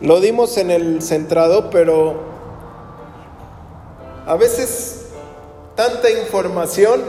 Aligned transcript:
Lo 0.00 0.20
dimos 0.20 0.56
en 0.56 0.70
el 0.70 1.02
centrado, 1.02 1.68
pero 1.68 2.14
a 4.26 4.34
veces 4.36 5.08
tanta 5.74 6.10
información, 6.10 7.02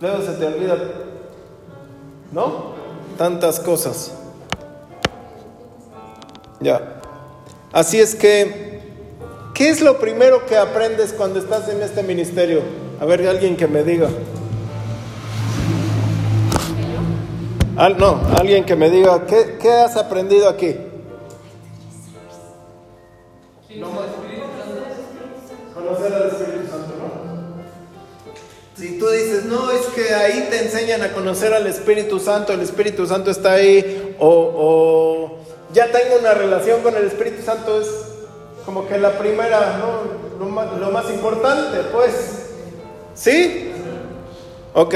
luego 0.00 0.22
se 0.22 0.32
te 0.32 0.46
olvida, 0.46 0.78
¿no? 2.32 2.72
Tantas 3.16 3.60
cosas. 3.60 4.12
Ya. 6.60 7.00
Así 7.72 8.00
es 8.00 8.14
que, 8.14 8.80
¿qué 9.54 9.70
es 9.70 9.80
lo 9.80 9.98
primero 9.98 10.44
que 10.46 10.56
aprendes 10.56 11.12
cuando 11.12 11.38
estás 11.38 11.68
en 11.68 11.82
este 11.82 12.02
ministerio? 12.02 12.62
A 13.00 13.04
ver, 13.04 13.26
alguien 13.28 13.56
que 13.56 13.68
me 13.68 13.84
diga. 13.84 14.08
Al, 17.76 17.96
no, 17.96 18.20
alguien 18.38 18.64
que 18.64 18.76
me 18.76 18.90
diga, 18.90 19.24
¿qué, 19.26 19.56
qué 19.60 19.70
has 19.70 19.96
aprendido 19.96 20.48
aquí? 20.48 20.76
Conocer 25.72 26.12
al 26.12 26.28
Espíritu 26.28 26.68
Santo, 26.70 26.94
¿no? 26.98 27.22
Si 28.76 28.98
tú 28.98 29.08
dices, 29.08 29.44
no, 29.46 29.70
es 29.70 29.86
que 29.86 30.14
ahí 30.14 30.48
te 30.50 30.64
enseñan 30.64 31.02
a 31.02 31.12
conocer 31.12 31.54
al 31.54 31.66
Espíritu 31.66 32.20
Santo, 32.20 32.52
el 32.52 32.60
Espíritu 32.60 33.06
Santo 33.06 33.30
está 33.30 33.52
ahí, 33.52 34.16
o, 34.18 34.28
o 34.28 35.38
ya 35.72 35.90
tengo 35.90 36.18
una 36.20 36.34
relación 36.34 36.82
con 36.82 36.94
el 36.94 37.06
Espíritu 37.06 37.42
Santo, 37.42 37.80
es 37.80 37.88
como 38.66 38.86
que 38.86 38.98
la 38.98 39.18
primera, 39.18 39.78
¿no? 39.78 40.38
Lo 40.44 40.50
más, 40.50 40.76
lo 40.78 40.90
más 40.90 41.10
importante, 41.10 41.78
pues. 41.90 42.12
¿Sí? 43.14 43.70
Ok. 44.74 44.94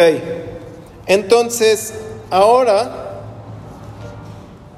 Entonces, 1.06 1.95
ahora, 2.30 3.07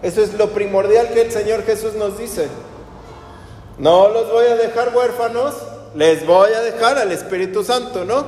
eso 0.02 0.22
es 0.22 0.34
lo 0.34 0.50
primordial 0.50 1.08
que 1.08 1.22
el 1.22 1.32
Señor 1.32 1.64
Jesús 1.64 1.94
nos 1.94 2.18
dice. 2.18 2.48
No 3.78 4.08
los 4.08 4.30
voy 4.30 4.46
a 4.46 4.56
dejar 4.56 4.94
huérfanos, 4.94 5.54
les 5.94 6.26
voy 6.26 6.52
a 6.52 6.60
dejar 6.60 6.98
al 6.98 7.12
Espíritu 7.12 7.64
Santo, 7.64 8.04
¿no? 8.04 8.24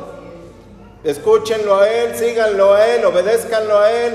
Escúchenlo 1.04 1.78
a 1.78 1.88
Él, 1.88 2.16
síganlo 2.16 2.74
a 2.74 2.86
Él, 2.86 3.04
obedézcanlo 3.04 3.78
a 3.78 3.90
Él, 3.90 4.14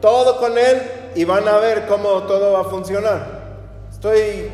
todo 0.00 0.38
con 0.38 0.58
Él 0.58 0.82
y 1.14 1.24
van 1.24 1.46
a 1.48 1.58
ver 1.58 1.86
cómo 1.86 2.22
todo 2.24 2.52
va 2.52 2.60
a 2.60 2.64
funcionar. 2.64 3.46
Estoy, 3.92 4.50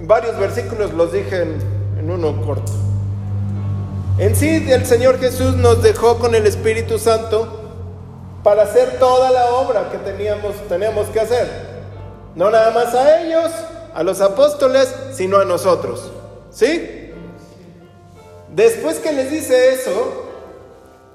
varios 0.00 0.38
versículos 0.38 0.92
los 0.92 1.12
dije 1.12 1.42
en, 1.42 1.58
en 1.98 2.10
uno 2.10 2.40
corto. 2.44 2.72
En 4.18 4.36
sí, 4.36 4.66
el 4.70 4.84
Señor 4.84 5.18
Jesús 5.18 5.56
nos 5.56 5.82
dejó 5.82 6.18
con 6.18 6.34
el 6.34 6.46
Espíritu 6.46 6.98
Santo 6.98 7.61
para 8.42 8.62
hacer 8.62 8.98
toda 8.98 9.30
la 9.30 9.54
obra 9.54 9.90
que 9.90 9.98
teníamos, 9.98 10.56
teníamos 10.68 11.08
que 11.08 11.20
hacer. 11.20 11.48
No 12.34 12.50
nada 12.50 12.70
más 12.70 12.94
a 12.94 13.22
ellos, 13.22 13.50
a 13.94 14.02
los 14.02 14.20
apóstoles, 14.20 14.92
sino 15.12 15.38
a 15.38 15.44
nosotros. 15.44 16.10
¿Sí? 16.50 17.12
Después 18.48 18.98
que 18.98 19.12
les 19.12 19.30
dice 19.30 19.72
eso, 19.72 20.30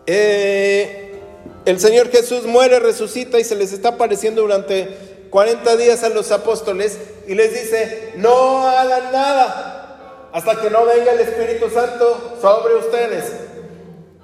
eh, 0.05 1.21
el 1.65 1.79
Señor 1.79 2.09
Jesús 2.09 2.45
muere, 2.45 2.79
resucita 2.79 3.39
y 3.39 3.43
se 3.43 3.55
les 3.55 3.73
está 3.73 3.89
apareciendo 3.89 4.41
durante 4.41 5.27
40 5.29 5.75
días 5.75 6.03
a 6.03 6.09
los 6.09 6.31
apóstoles 6.31 6.97
y 7.27 7.35
les 7.35 7.53
dice, 7.53 8.13
no 8.15 8.67
hagan 8.67 9.11
nada 9.11 10.29
hasta 10.31 10.61
que 10.61 10.69
no 10.69 10.85
venga 10.85 11.11
el 11.11 11.19
Espíritu 11.19 11.69
Santo 11.69 12.37
sobre 12.41 12.75
ustedes. 12.75 13.33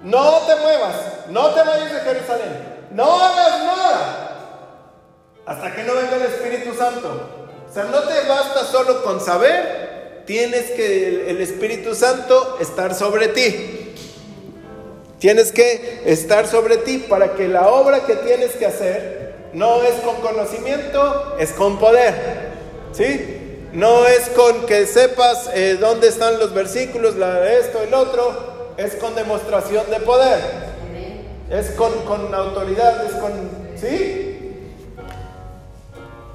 No 0.02 0.40
te 0.48 0.56
muevas, 0.56 0.96
no 1.30 1.50
te 1.50 1.64
vayas 1.64 1.94
de 1.94 2.00
Jerusalén, 2.00 2.73
no 2.94 3.20
hagas 3.20 3.60
nada 3.64 4.34
hasta 5.46 5.76
que 5.76 5.84
no 5.84 5.96
venga 5.96 6.16
el 6.16 6.24
Espíritu 6.24 6.74
Santo. 6.78 7.30
O 7.70 7.74
sea, 7.74 7.86
no 7.86 8.02
te 8.02 8.28
basta 8.28 8.66
solo 8.66 9.04
con 9.04 9.20
saber, 9.20 10.24
tienes 10.26 10.72
que 10.72 11.30
el, 11.30 11.42
Espíritu 11.42 11.96
Santo 11.96 12.58
estar 12.62 12.94
sobre 12.94 13.30
ti. 13.30 13.96
Tienes 15.20 15.52
que 15.52 16.04
estar 16.06 16.48
sobre 16.48 16.78
ti 16.78 17.00
para 17.10 17.34
que 17.34 17.48
la 17.48 17.70
obra 17.70 18.06
que 18.06 18.16
tienes 18.18 18.52
que 18.52 18.66
hacer 18.66 19.34
no 19.54 19.82
es 19.84 19.96
con 20.02 20.18
conocimiento, 20.18 21.36
es 21.40 21.52
con 21.54 21.80
poder. 21.80 22.54
¿Sí? 22.92 23.70
No 23.72 24.06
es 24.06 24.30
con 24.30 24.68
que 24.68 24.86
sepas 24.86 25.50
eh, 25.56 25.78
dónde 25.80 26.10
están 26.10 26.38
los 26.38 26.54
versículos, 26.54 27.16
la, 27.16 27.52
esto, 27.54 27.82
el 27.82 27.94
otro, 27.94 28.76
es 28.78 28.96
con 28.96 29.16
demostración 29.16 29.90
de 29.90 30.00
poder. 30.02 30.73
Es 31.54 31.70
con, 31.72 31.92
con 32.06 32.34
autoridad, 32.34 33.06
es 33.06 33.14
con... 33.14 33.32
¿Sí? 33.80 34.72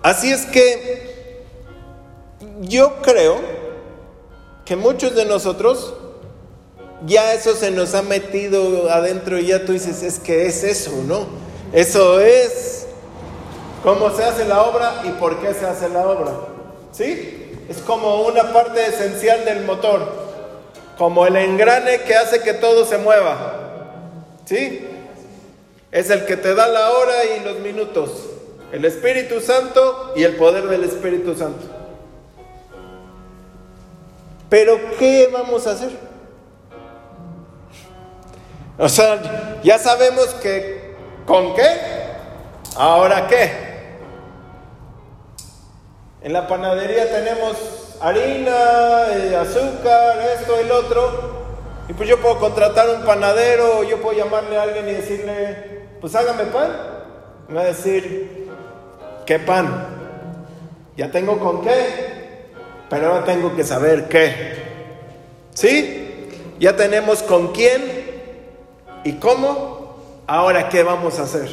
Así 0.01 0.31
es 0.31 0.47
que 0.47 1.43
yo 2.61 3.03
creo 3.03 3.41
que 4.65 4.77
muchos 4.77 5.17
de 5.17 5.25
nosotros 5.25 5.93
ya 7.05 7.35
eso 7.35 7.57
se 7.57 7.73
nos 7.73 7.97
ha 7.97 8.03
metido 8.03 8.93
adentro 8.93 9.41
y 9.41 9.47
ya 9.47 9.65
tú 9.65 9.73
dices, 9.73 10.05
es 10.05 10.21
que 10.21 10.47
es 10.47 10.63
eso, 10.63 10.93
¿no? 11.05 11.27
Eso 11.73 12.21
es 12.21 12.87
cómo 13.83 14.11
se 14.11 14.23
hace 14.23 14.45
la 14.45 14.63
obra 14.63 15.03
y 15.05 15.11
por 15.11 15.41
qué 15.41 15.53
se 15.53 15.67
hace 15.67 15.89
la 15.89 16.07
obra. 16.07 16.31
¿Sí? 16.93 17.65
Es 17.69 17.79
como 17.79 18.23
una 18.23 18.53
parte 18.53 18.87
esencial 18.87 19.45
del 19.45 19.65
motor, 19.65 20.01
como 20.97 21.27
el 21.27 21.35
engrane 21.35 22.03
que 22.03 22.15
hace 22.15 22.41
que 22.41 22.55
todo 22.55 22.85
se 22.85 22.99
mueva. 22.99 23.65
¿Sí? 24.45 24.88
Es 25.91 26.11
el 26.11 26.27
que 26.27 26.37
te 26.37 26.55
da 26.55 26.69
la 26.69 26.93
hora 26.93 27.25
y 27.25 27.45
los 27.45 27.59
minutos. 27.61 28.11
El 28.73 28.85
Espíritu 28.85 29.41
Santo 29.41 30.13
y 30.15 30.25
el 30.25 30.37
poder 30.37 30.65
del 30.69 30.85
Espíritu 30.85 31.35
Santo. 31.35 31.65
Pero 34.51 34.79
¿qué 34.99 35.29
vamos 35.33 35.67
a 35.67 35.73
hacer? 35.73 35.91
O 38.79 38.89
sea, 38.89 39.59
ya 39.63 39.79
sabemos 39.79 40.27
que 40.43 40.95
con 41.27 41.55
qué, 41.55 41.65
ahora 42.77 43.27
qué. 43.27 43.69
En 46.23 46.33
la 46.33 46.47
panadería 46.47 47.11
tenemos 47.11 47.57
harina, 48.01 49.09
eh, 49.13 49.37
azúcar, 49.37 50.19
esto, 50.39 50.59
el 50.59 50.71
otro. 50.71 51.39
Y 51.89 51.95
pues 51.95 52.09
yo 52.09 52.21
puedo 52.21 52.39
contratar 52.39 52.89
un 52.91 53.05
panadero, 53.05 53.83
yo 53.83 54.01
puedo 54.01 54.17
llamarle 54.17 54.59
a 54.59 54.63
alguien 54.63 54.89
y 54.89 54.93
decirle, 54.93 55.78
pues 56.01 56.15
hágame 56.15 56.45
pan. 56.45 56.71
Me 57.49 57.55
va 57.55 57.61
a 57.63 57.67
decir, 57.67 58.49
¿qué 59.27 59.39
pan? 59.39 59.87
Ya 60.97 61.11
tengo 61.11 61.39
con 61.39 61.63
qué, 61.63 62.47
pero 62.91 63.09
ahora 63.09 63.25
tengo 63.25 63.55
que 63.57 63.65
saber 63.65 64.09
qué. 64.09 64.59
¿Sí? 65.55 66.31
Ya 66.59 66.77
tenemos 66.77 67.23
con 67.23 67.53
quién, 67.53 68.09
¿Y 69.05 69.15
cómo? 69.15 69.97
Ahora, 70.27 70.69
¿qué 70.69 70.83
vamos 70.83 71.19
a 71.19 71.23
hacer? 71.23 71.49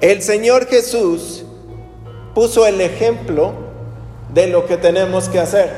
El 0.00 0.22
Señor 0.22 0.66
Jesús 0.66 1.44
puso 2.34 2.66
el 2.66 2.80
ejemplo 2.80 3.52
de 4.32 4.48
lo 4.48 4.66
que 4.66 4.76
tenemos 4.76 5.28
que 5.28 5.38
hacer. 5.38 5.70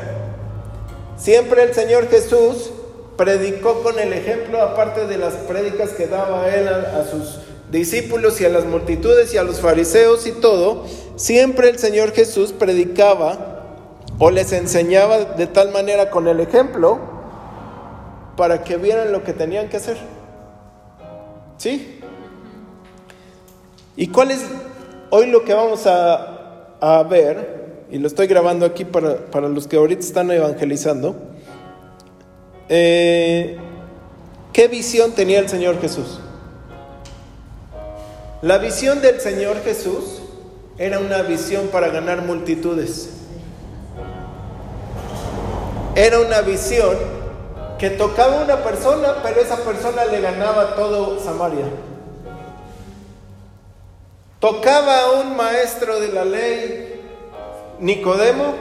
Siempre 1.16 1.64
el 1.64 1.74
Señor 1.74 2.08
Jesús 2.08 2.70
predicó 3.16 3.82
con 3.82 3.98
el 3.98 4.12
ejemplo, 4.12 4.60
aparte 4.62 5.06
de 5.06 5.18
las 5.18 5.34
prédicas 5.34 5.90
que 5.90 6.06
daba 6.06 6.48
él 6.54 6.68
a, 6.68 7.00
a, 7.00 7.04
sus 7.04 7.40
discípulos 7.70 8.40
y 8.40 8.44
a 8.44 8.48
las 8.48 8.64
multitudes 8.64 9.32
y 9.34 9.38
a 9.38 9.42
los 9.42 9.60
fariseos 9.60 10.26
y 10.26 10.32
todo, 10.32 10.84
siempre 11.16 11.68
el 11.68 11.78
Señor 11.78 12.12
Jesús 12.12 12.52
predicaba 12.52 13.56
o 14.18 14.30
les 14.30 14.52
enseñaba 14.52 15.18
de 15.18 15.46
tal 15.46 15.72
manera 15.72 16.10
con 16.10 16.28
el 16.28 16.40
ejemplo 16.40 16.98
para 18.36 18.62
que 18.62 18.76
vieran 18.76 19.12
lo 19.12 19.24
que 19.24 19.32
tenían 19.32 19.68
que 19.68 19.78
hacer. 19.78 19.96
¿Sí? 21.58 22.00
¿Y 23.96 24.08
cuál 24.08 24.30
es 24.30 24.44
hoy 25.10 25.26
lo 25.26 25.44
que 25.44 25.54
vamos 25.54 25.86
a, 25.86 26.76
a 26.80 27.02
ver? 27.02 27.86
Y 27.90 27.98
lo 27.98 28.06
estoy 28.06 28.26
grabando 28.26 28.66
aquí 28.66 28.84
para, 28.84 29.26
para, 29.26 29.48
los 29.48 29.66
que 29.66 29.76
ahorita 29.76 30.00
están 30.00 30.30
evangelizando. 30.30 31.16
Eh, 32.68 33.58
¿Qué 34.52 34.68
visión 34.68 35.12
tenía 35.12 35.38
el 35.38 35.48
Señor 35.48 35.80
Jesús? 35.80 36.20
La 38.42 38.58
visión 38.58 39.00
del 39.02 39.20
Señor 39.20 39.62
Jesús 39.62 40.22
era 40.78 40.98
una 40.98 41.22
visión 41.22 41.68
para 41.68 41.88
ganar 41.88 42.22
multitudes. 42.22 43.10
Era 45.94 46.20
una 46.20 46.40
visión 46.42 46.96
que 47.78 47.90
tocaba 47.90 48.42
una 48.42 48.62
persona, 48.62 49.16
pero 49.22 49.40
esa 49.40 49.56
persona 49.58 50.04
le 50.06 50.20
ganaba 50.20 50.74
todo 50.74 51.18
Samaria. 51.22 51.66
Tocaba 54.40 55.00
a 55.00 55.10
un 55.20 55.36
maestro 55.36 55.98
de 55.98 56.08
la 56.08 56.24
ley, 56.24 57.02
Nicodemo, 57.80 58.54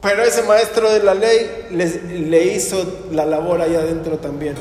pero 0.00 0.22
ese 0.22 0.42
maestro 0.42 0.92
de 0.92 1.02
la 1.02 1.14
ley 1.14 1.66
le, 1.70 2.44
hizo 2.44 2.84
la 3.10 3.26
labor 3.26 3.60
allá 3.60 3.80
adentro 3.80 4.18
también. 4.18 4.54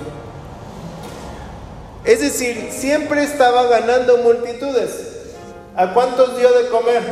Es 2.03 2.21
decir, 2.21 2.69
siempre 2.71 3.23
estaba 3.23 3.67
ganando 3.67 4.17
multitudes. 4.17 5.35
¿A 5.75 5.93
cuántos 5.93 6.37
dio 6.37 6.51
de 6.51 6.69
comer? 6.69 7.03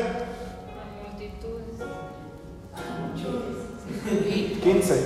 Multitudes. 1.04 1.66
15. 4.64 5.04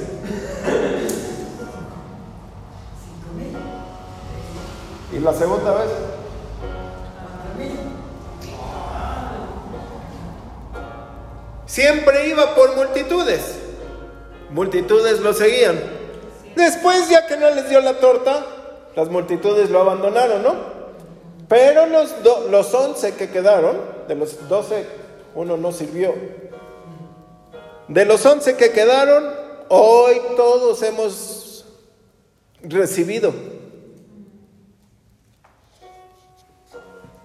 ¿Y 5.11 5.19
la 5.19 5.33
segunda 5.33 5.73
vez? 5.73 6.08
Siempre 11.83 12.27
iba 12.27 12.55
por 12.55 12.75
multitudes. 12.75 13.55
Multitudes 14.49 15.21
lo 15.21 15.31
seguían. 15.31 15.79
Después, 16.53 17.07
ya 17.07 17.25
que 17.25 17.37
no 17.37 17.49
les 17.51 17.69
dio 17.69 17.79
la 17.79 17.99
torta, 18.01 18.45
las 18.97 19.07
multitudes 19.09 19.69
lo 19.69 19.79
abandonaron, 19.79 20.43
¿no? 20.43 20.55
Pero 21.47 21.85
los, 21.85 22.21
do- 22.21 22.49
los 22.49 22.73
11 22.73 23.13
que 23.15 23.29
quedaron, 23.29 23.77
de 24.09 24.15
los 24.15 24.49
12, 24.49 24.85
uno 25.35 25.55
no 25.55 25.71
sirvió. 25.71 26.13
De 27.87 28.03
los 28.03 28.25
11 28.25 28.57
que 28.57 28.71
quedaron, 28.71 29.33
hoy 29.69 30.19
todos 30.35 30.83
hemos 30.83 31.65
recibido. 32.61 33.31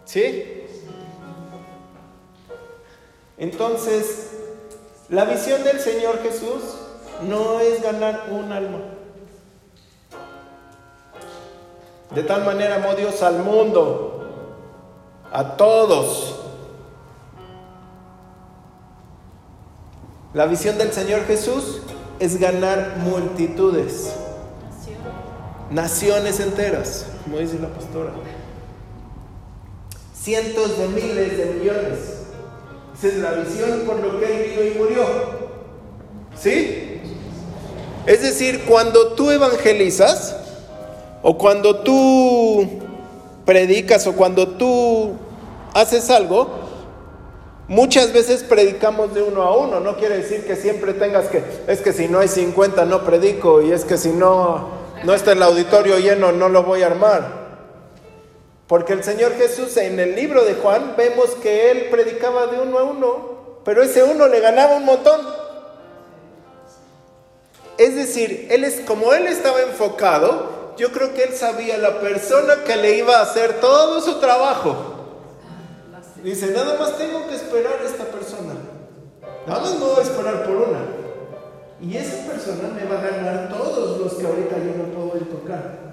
¿Sí? 0.04 0.60
Entonces, 3.36 4.30
la 5.08 5.24
visión 5.24 5.62
del 5.64 5.80
Señor 5.80 6.22
Jesús 6.22 6.62
no 7.28 7.60
es 7.60 7.82
ganar 7.82 8.28
un 8.30 8.50
alma. 8.52 8.78
De 12.14 12.22
tal 12.22 12.44
manera 12.44 12.76
amó 12.76 12.94
Dios 12.94 13.22
al 13.22 13.42
mundo, 13.42 14.24
a 15.32 15.56
todos. 15.56 16.40
La 20.32 20.46
visión 20.46 20.78
del 20.78 20.92
Señor 20.92 21.24
Jesús 21.26 21.82
es 22.18 22.38
ganar 22.38 22.96
multitudes, 22.98 24.12
naciones 25.70 26.40
enteras, 26.40 27.06
como 27.24 27.38
dice 27.38 27.58
la 27.58 27.68
pastora. 27.68 28.12
Cientos 30.14 30.78
de 30.78 30.88
miles 30.88 31.36
de 31.36 31.46
millones. 31.46 32.23
Es 33.04 33.16
la 33.16 33.32
visión 33.32 33.80
por 33.86 33.96
lo 33.96 34.18
que 34.18 34.24
Él 34.24 34.50
vino 34.50 34.62
y 34.64 34.78
murió. 34.78 35.04
¿Sí? 36.34 37.00
Es 38.06 38.22
decir, 38.22 38.64
cuando 38.66 39.08
tú 39.08 39.30
evangelizas, 39.30 40.36
o 41.22 41.36
cuando 41.36 41.76
tú 41.80 42.66
predicas, 43.44 44.06
o 44.06 44.14
cuando 44.14 44.48
tú 44.48 45.12
haces 45.74 46.08
algo, 46.08 46.48
muchas 47.68 48.12
veces 48.12 48.42
predicamos 48.42 49.14
de 49.14 49.22
uno 49.22 49.42
a 49.42 49.54
uno. 49.54 49.80
No 49.80 49.96
quiere 49.96 50.18
decir 50.18 50.46
que 50.46 50.56
siempre 50.56 50.94
tengas 50.94 51.26
que, 51.26 51.42
es 51.66 51.82
que 51.82 51.92
si 51.92 52.08
no 52.08 52.20
hay 52.20 52.28
50 52.28 52.86
no 52.86 53.04
predico, 53.04 53.60
y 53.60 53.72
es 53.72 53.84
que 53.84 53.98
si 53.98 54.10
no, 54.10 54.68
no 55.04 55.12
está 55.12 55.32
el 55.32 55.42
auditorio 55.42 55.98
lleno, 55.98 56.32
no 56.32 56.48
lo 56.48 56.62
voy 56.62 56.82
a 56.82 56.86
armar. 56.86 57.43
Porque 58.66 58.94
el 58.94 59.04
Señor 59.04 59.34
Jesús 59.34 59.76
en 59.76 60.00
el 60.00 60.14
libro 60.14 60.44
de 60.44 60.54
Juan 60.54 60.94
vemos 60.96 61.30
que 61.42 61.70
Él 61.70 61.88
predicaba 61.90 62.46
de 62.46 62.60
uno 62.60 62.78
a 62.78 62.84
uno, 62.84 63.60
pero 63.64 63.82
ese 63.82 64.02
uno 64.02 64.26
le 64.26 64.40
ganaba 64.40 64.76
un 64.76 64.84
montón. 64.84 65.20
Es 67.76 67.94
decir, 67.94 68.46
él 68.50 68.64
es, 68.64 68.80
como 68.80 69.12
Él 69.12 69.26
estaba 69.26 69.60
enfocado, 69.62 70.74
yo 70.76 70.92
creo 70.92 71.12
que 71.12 71.24
Él 71.24 71.34
sabía 71.34 71.76
la 71.76 72.00
persona 72.00 72.64
que 72.64 72.76
le 72.76 72.96
iba 72.96 73.18
a 73.18 73.22
hacer 73.22 73.60
todo 73.60 74.00
su 74.00 74.18
trabajo. 74.18 74.92
Dice, 76.22 76.52
nada 76.52 76.78
más 76.78 76.96
tengo 76.96 77.28
que 77.28 77.34
esperar 77.34 77.80
a 77.82 77.86
esta 77.86 78.04
persona. 78.04 78.54
Nada 79.46 79.60
más 79.60 79.78
no 79.78 79.86
voy 79.86 79.98
a 79.98 80.02
esperar 80.02 80.44
por 80.44 80.56
una. 80.56 80.80
Y 81.82 81.96
esa 81.98 82.26
persona 82.26 82.68
me 82.74 82.84
va 82.86 82.98
a 82.98 83.10
ganar 83.10 83.48
todos 83.50 84.00
los 84.00 84.14
que 84.14 84.26
ahorita 84.26 84.56
yo 84.56 84.72
no 84.78 84.94
puedo 84.94 85.18
ir 85.18 85.28
tocar. 85.28 85.83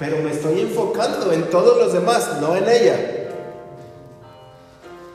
Pero 0.00 0.16
me 0.22 0.30
estoy 0.30 0.62
enfocando 0.62 1.30
en 1.30 1.50
todos 1.50 1.76
los 1.76 1.92
demás, 1.92 2.40
no 2.40 2.56
en 2.56 2.66
ella. 2.66 3.28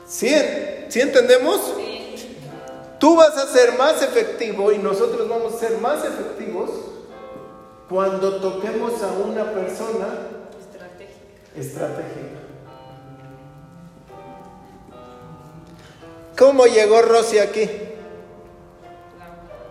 ¿Sí, 0.06 0.32
¿Sí 0.88 1.00
entendemos? 1.00 1.60
Tú 3.00 3.16
vas 3.16 3.36
a 3.36 3.48
ser 3.48 3.76
más 3.76 4.00
efectivo 4.00 4.70
y 4.70 4.78
nosotros 4.78 5.28
vamos 5.28 5.54
a 5.54 5.58
ser 5.58 5.78
más 5.78 6.04
efectivos 6.04 6.70
cuando 7.88 8.36
toquemos 8.36 9.02
a 9.02 9.08
una 9.08 9.50
persona 9.50 10.06
Estratégica. 10.56 11.58
estratégica. 11.58 12.38
¿Cómo 16.38 16.66
llegó 16.66 17.02
Rosy 17.02 17.38
aquí? 17.38 17.68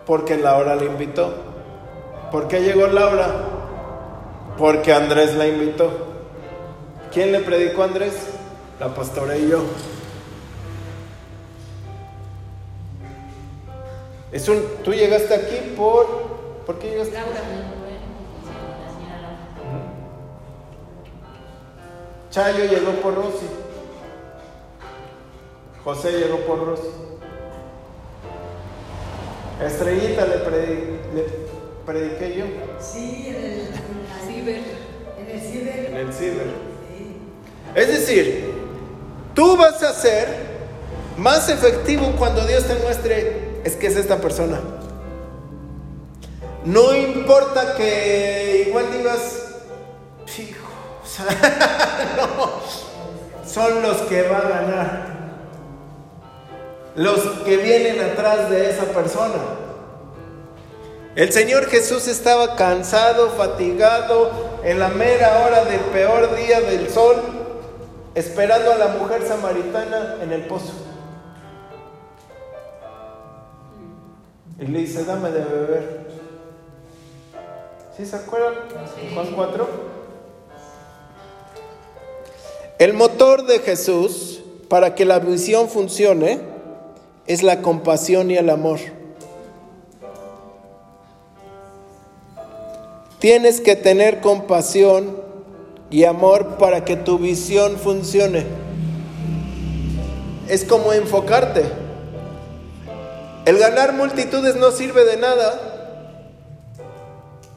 Porque 0.04 0.36
Laura 0.36 0.74
la 0.76 0.84
invitó. 0.84 1.32
¿Por 2.30 2.48
qué 2.48 2.60
llegó 2.60 2.86
Laura? 2.88 3.55
Porque 4.58 4.92
Andrés 4.92 5.34
la 5.34 5.46
invitó. 5.46 5.90
¿Quién 7.12 7.32
le 7.32 7.40
predicó 7.40 7.82
a 7.82 7.86
Andrés? 7.86 8.14
La 8.80 8.94
pastora 8.94 9.36
y 9.36 9.48
yo. 9.48 9.62
Es 14.32 14.48
un, 14.48 14.62
tú 14.84 14.92
llegaste 14.92 15.34
aquí 15.34 15.74
por, 15.76 16.06
¿por 16.66 16.78
qué 16.78 16.90
llegaste? 16.90 17.14
Laura. 17.14 17.40
Chayo 22.30 22.64
llegó 22.66 22.90
por 23.02 23.14
Rosy. 23.14 23.46
José 25.84 26.12
llegó 26.12 26.38
por 26.40 26.66
Rosy. 26.66 26.88
Estrellita 29.64 30.26
le, 30.26 30.44
predi- 30.44 30.98
le 31.14 31.24
prediqué 31.86 32.36
yo 32.36 32.44
Sí, 32.78 33.28
en 33.28 33.36
el 33.36 33.68
Es 37.74 37.88
decir, 37.88 38.54
tú 39.34 39.56
vas 39.56 39.82
a 39.82 39.92
ser 39.92 40.28
más 41.16 41.48
efectivo 41.48 42.12
cuando 42.18 42.46
Dios 42.46 42.64
te 42.64 42.74
muestre, 42.76 43.60
es 43.64 43.76
que 43.76 43.86
es 43.86 43.96
esta 43.96 44.18
persona. 44.18 44.60
No 46.64 46.94
importa 46.94 47.74
que 47.76 48.66
igual 48.68 48.86
digas, 48.92 49.44
hijo, 50.38 50.66
son 53.46 53.82
los 53.82 53.98
que 54.02 54.22
va 54.22 54.38
a 54.38 54.48
ganar. 54.48 55.16
Los 56.96 57.20
que 57.44 57.58
vienen 57.58 58.00
atrás 58.00 58.50
de 58.50 58.70
esa 58.70 58.84
persona. 58.84 59.38
El 61.14 61.32
Señor 61.32 61.66
Jesús 61.66 62.08
estaba 62.08 62.56
cansado, 62.56 63.30
fatigado, 63.30 64.55
en 64.66 64.80
la 64.80 64.88
mera 64.88 65.44
hora 65.44 65.64
del 65.64 65.78
peor 65.78 66.34
día 66.34 66.60
del 66.60 66.90
sol, 66.90 67.22
esperando 68.16 68.72
a 68.72 68.74
la 68.74 68.88
mujer 68.88 69.22
samaritana 69.24 70.16
en 70.20 70.32
el 70.32 70.44
pozo. 70.46 70.72
Y 74.58 74.66
le 74.66 74.80
dice, 74.80 75.04
dame 75.04 75.30
de 75.30 75.44
beber. 75.44 76.06
¿Sí 77.96 78.04
se 78.04 78.16
acuerdan? 78.16 78.54
Juan 79.14 79.28
4. 79.36 79.68
El 82.80 82.92
motor 82.94 83.46
de 83.46 83.60
Jesús 83.60 84.42
para 84.68 84.96
que 84.96 85.04
la 85.04 85.20
visión 85.20 85.68
funcione 85.68 86.40
es 87.28 87.44
la 87.44 87.62
compasión 87.62 88.32
y 88.32 88.36
el 88.36 88.50
amor. 88.50 88.80
Tienes 93.18 93.60
que 93.60 93.76
tener 93.76 94.20
compasión 94.20 95.16
y 95.90 96.04
amor 96.04 96.56
para 96.58 96.84
que 96.84 96.96
tu 96.96 97.18
visión 97.18 97.76
funcione. 97.76 98.44
Es 100.48 100.64
como 100.64 100.92
enfocarte. 100.92 101.64
El 103.46 103.58
ganar 103.58 103.94
multitudes 103.94 104.56
no 104.56 104.70
sirve 104.70 105.04
de 105.04 105.16
nada 105.16 105.60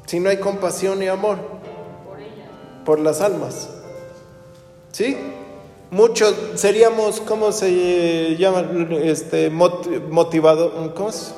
si 0.06 0.20
no 0.20 0.30
hay 0.30 0.38
compasión 0.38 1.02
y 1.04 1.08
amor 1.08 1.38
por 2.86 3.00
las 3.00 3.22
almas. 3.22 3.70
¿Sí? 4.92 5.18
Muchos 5.92 6.36
seríamos, 6.56 7.20
¿cómo 7.22 7.52
se 7.52 8.36
llama? 8.38 8.66
Este, 9.04 9.52
mot- 9.52 10.10
motivado, 10.10 10.94
¿cómo 10.96 11.10
es? 11.10 11.34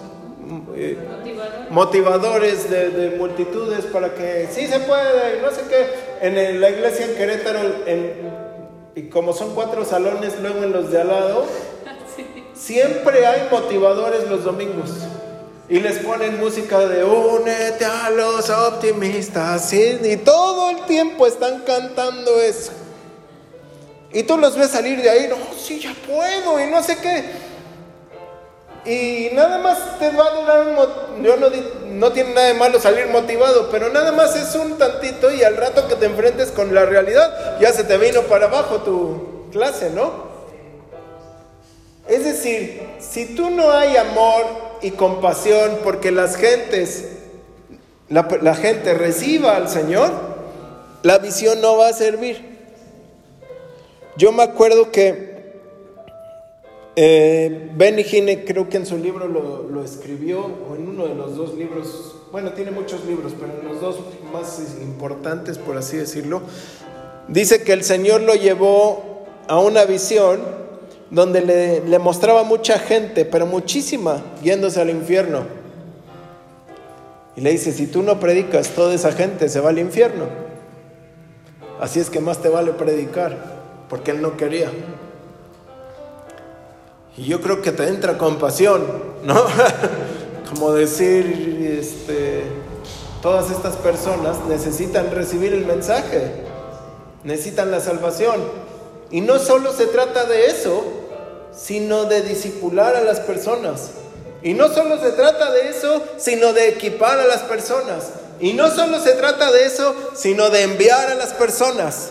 Motivador. 1.72 2.22
motivadores 2.42 2.70
de, 2.70 2.90
de 2.90 3.18
multitudes 3.18 3.86
para 3.86 4.13
que 4.13 4.48
sí 4.51 4.68
se 4.68 4.80
puede, 4.82 5.42
no 5.42 5.50
sé 5.51 5.62
qué. 5.70 5.88
En 6.28 6.38
el- 6.38 6.62
la 6.62 6.70
iglesia 6.70 7.06
en 7.06 7.16
Querétaro, 7.16 7.60
en- 7.86 8.32
y 8.96 9.04
como 9.10 9.34
son 9.34 9.56
cuatro 9.56 9.86
salones, 9.86 10.34
luego 10.42 10.63
en 10.63 10.72
los 10.74 10.92
de 10.92 11.01
al 11.01 11.08
lado, 11.08 11.46
siempre 12.54 13.25
hay 13.25 13.48
motivadores 13.50 14.28
los 14.30 14.44
domingos. 14.44 14.92
Y 15.70 15.80
les 15.80 16.00
ponen 16.00 16.38
música 16.38 16.80
de 16.80 17.04
únete 17.06 17.86
a 17.86 18.10
los 18.10 18.50
optimistas, 18.50 19.70
¿sí? 19.70 20.00
y 20.04 20.18
todo 20.18 20.70
el 20.72 20.82
tiempo 20.86 21.25
están 21.25 21.62
cantando 21.62 22.42
eso. 22.42 22.74
Y 24.12 24.24
tú 24.24 24.38
los 24.38 24.58
ves 24.58 24.72
salir 24.72 25.01
de 25.01 25.10
ahí, 25.10 25.28
no, 25.30 25.38
sí, 25.58 25.80
ya 25.80 25.94
puedo, 26.06 26.60
y 26.60 26.70
no 26.70 26.84
sé 26.84 26.98
qué. 26.98 27.24
Y 28.85 29.29
nada 29.33 29.59
más 29.59 30.00
te 30.00 30.09
va 30.11 30.25
a 30.25 30.41
durar 30.41 30.67
un... 30.67 31.23
Yo 31.23 31.38
no, 31.38 31.47
no 31.91 32.11
tiene 32.11 32.33
nada 32.33 32.47
de 32.47 32.53
malo 32.55 32.79
salir 32.79 33.07
motivado, 33.07 33.69
pero 33.69 33.89
nada 33.89 34.11
más 34.11 34.35
es 34.35 34.55
un 34.55 34.77
tantito 34.77 35.31
y 35.31 35.43
al 35.43 35.57
rato 35.57 35.88
que 35.88 35.95
te 35.95 36.07
enfrentes 36.07 36.51
con 36.51 36.73
la 36.73 36.85
realidad, 36.85 37.59
ya 37.59 37.71
se 37.73 37.83
te 37.83 37.97
vino 37.97 38.23
para 38.23 38.47
abajo 38.47 38.77
tu 38.77 39.50
clase, 39.51 39.91
¿no? 39.91 40.31
Es 42.07 42.23
decir, 42.23 42.81
si 43.00 43.35
tú 43.35 43.51
no 43.51 43.71
hay 43.71 43.95
amor 43.97 44.45
y 44.81 44.91
compasión 44.91 45.79
porque 45.83 46.11
las 46.11 46.35
gentes, 46.35 47.09
la, 48.09 48.27
la 48.41 48.55
gente 48.55 48.95
reciba 48.95 49.55
al 49.55 49.69
Señor, 49.69 50.11
la 51.03 51.19
visión 51.19 51.61
no 51.61 51.77
va 51.77 51.89
a 51.89 51.93
servir. 51.93 52.51
Yo 54.17 54.31
me 54.31 54.43
acuerdo 54.43 54.91
que 54.91 55.40
eh, 56.95 57.71
Benny 57.75 58.03
Hinn, 58.03 58.43
creo 58.45 58.67
que 58.67 58.77
en 58.77 58.86
su 58.86 58.98
libro 58.98 59.27
lo, 59.27 59.69
lo 59.69 59.83
escribió, 59.83 60.41
o 60.41 60.75
en 60.75 60.88
uno 60.88 61.07
de 61.07 61.15
los 61.15 61.36
dos 61.36 61.53
libros, 61.55 62.15
bueno, 62.31 62.51
tiene 62.53 62.71
muchos 62.71 63.05
libros, 63.05 63.33
pero 63.39 63.53
en 63.60 63.67
los 63.67 63.81
dos 63.81 64.00
más 64.31 64.60
importantes, 64.81 65.57
por 65.57 65.77
así 65.77 65.98
decirlo, 65.98 66.41
dice 67.27 67.63
que 67.63 67.74
el 67.74 67.83
Señor 67.83 68.21
lo 68.21 68.36
llevó 68.36 69.25
a 69.48 69.60
una 69.60 69.86
visión 69.86 70.39
donde 71.10 71.41
le, 71.41 71.81
le 71.81 72.00
mostraba 72.00 72.43
mucha 72.43 72.79
gente, 72.79 73.25
pero 73.25 73.45
muchísima, 73.45 74.21
yéndose 74.43 74.81
al 74.81 74.89
infierno. 74.89 75.45
Y 77.36 77.41
le 77.41 77.51
dice, 77.51 77.71
si 77.71 77.88
tú 77.88 78.03
no 78.03 78.19
predicas, 78.19 78.69
toda 78.69 78.93
esa 78.93 79.12
gente 79.13 79.48
se 79.48 79.60
va 79.60 79.69
al 79.69 79.79
infierno. 79.79 80.25
Así 81.79 82.00
es 82.00 82.10
que 82.10 82.19
más 82.19 82.41
te 82.41 82.50
vale 82.50 82.74
predicar, 82.74 83.38
porque 83.89 84.12
él 84.12 84.21
no 84.21 84.38
quería. 84.38 84.69
Y 87.18 87.25
yo 87.25 87.41
creo 87.41 87.62
que 87.62 87.72
te 87.72 87.88
entra 87.88 88.18
compasión, 88.18 88.86
¿no? 89.24 89.46
Como 90.50 90.74
decir, 90.74 91.77
este, 91.80 92.44
todas 93.22 93.51
estas 93.51 93.75
personas 93.75 94.38
necesitan 94.48 95.12
recibir 95.12 95.53
el 95.53 95.65
mensaje, 95.65 96.32
necesitan 97.24 97.70
la 97.72 97.80
salvación. 97.80 98.41
Y 99.10 99.22
no 99.22 99.39
solo 99.39 99.74
se 99.74 99.88
trata 99.88 100.24
de 100.25 100.48
eso, 100.48 100.84
sino 101.51 102.06
de 102.06 102.22
disipular 102.22 102.96
a 102.96 103.01
las 103.01 103.20
personas. 103.20 103.91
Y 104.41 104.53
no 104.53 104.70
solo 104.70 104.98
se 105.00 105.12
trata 105.12 105.51
de 105.51 105.70
eso, 105.70 106.01
sino 106.18 106.53
de 106.53 106.70
equipar 106.70 107.20
a 107.20 107.25
las 107.25 107.41
personas. 107.41 108.12
Y 108.39 108.53
no 108.53 108.72
solo 108.72 109.00
se 109.00 109.13
trata 109.13 109.51
de 109.51 109.65
eso, 109.65 109.94
sino 110.15 110.50
de 110.50 110.63
enviar 110.63 111.10
a 111.10 111.15
las 111.15 111.34
personas. 111.34 112.10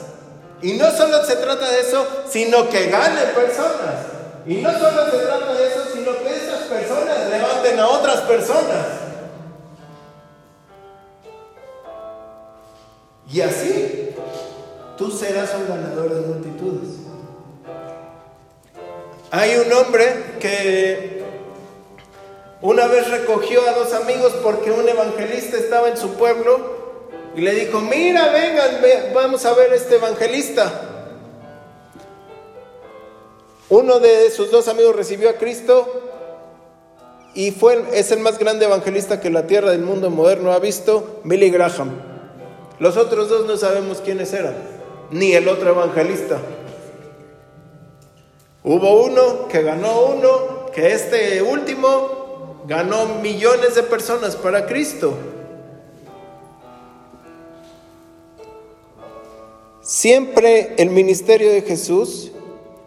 Y 0.63 0.75
no 0.75 0.91
solo 0.93 1.25
se 1.25 1.37
trata 1.37 1.69
de 1.71 1.81
eso, 1.81 2.07
sino 2.31 2.69
que 2.69 2.89
ganen 2.89 3.35
personas. 3.35 4.20
Y 4.47 4.55
no 4.57 4.73
solo 4.73 5.11
se 5.11 5.19
trata 5.19 5.55
de 5.55 5.67
eso, 5.69 5.85
sino 5.93 6.13
que 6.19 6.29
esas 6.37 6.61
personas 6.63 7.29
levanten 7.31 7.79
a 7.79 7.89
otras 7.89 8.21
personas. 8.23 8.87
Y 13.33 13.41
así, 13.43 14.11
tú 14.99 15.11
serás 15.11 15.51
un 15.55 15.69
ganador 15.69 16.13
de 16.15 16.21
multitudes. 16.27 16.97
Hay 19.31 19.57
un 19.57 19.73
hombre 19.73 20.37
que 20.41 21.23
una 22.61 22.87
vez 22.87 23.09
recogió 23.09 23.61
a 23.69 23.73
dos 23.73 23.93
amigos 23.93 24.33
porque 24.43 24.73
un 24.73 24.89
evangelista 24.89 25.57
estaba 25.57 25.89
en 25.89 25.97
su 25.97 26.15
pueblo 26.15 26.81
y 27.37 27.43
le 27.43 27.53
dijo, 27.55 27.81
mira, 27.81 28.33
vengan, 28.33 28.83
ve- 28.83 29.13
vamos 29.15 29.47
a 29.47 29.55
ver 29.55 29.73
este 29.75 29.95
evangelista. 29.97 30.90
Uno 33.71 34.01
de 34.01 34.31
sus 34.33 34.51
dos 34.51 34.67
amigos 34.67 34.97
recibió 34.97 35.31
a 35.31 35.35
Cristo 35.35 35.87
y 37.35 37.53
fue, 37.53 37.85
es 37.93 38.11
el 38.11 38.19
más 38.19 38.37
grande 38.37 38.67
evangelista 38.67 39.21
que 39.21 39.31
la 39.31 39.47
tierra 39.47 39.71
del 39.71 39.83
mundo 39.83 40.11
moderno 40.11 40.53
ha 40.53 40.59
visto, 40.59 41.21
Billy 41.23 41.51
Graham. 41.51 41.93
Los 42.81 42.97
otros 42.97 43.29
dos 43.29 43.47
no 43.47 43.57
sabemos 43.57 44.01
quiénes 44.01 44.33
eran, 44.33 44.57
ni 45.13 45.35
el 45.35 45.47
otro 45.47 45.71
evangelista. 45.71 46.41
Hubo 48.65 49.05
uno 49.05 49.47
que 49.47 49.63
ganó 49.63 50.07
uno, 50.07 50.67
que 50.75 50.93
este 50.93 51.41
último 51.41 52.65
ganó 52.67 53.21
millones 53.23 53.77
de 53.77 53.85
personas 53.85 54.35
para 54.35 54.67
Cristo. 54.67 55.15
Siempre 59.81 60.75
el 60.77 60.91
ministerio 60.91 61.53
de 61.53 61.63
Jesús, 61.63 62.33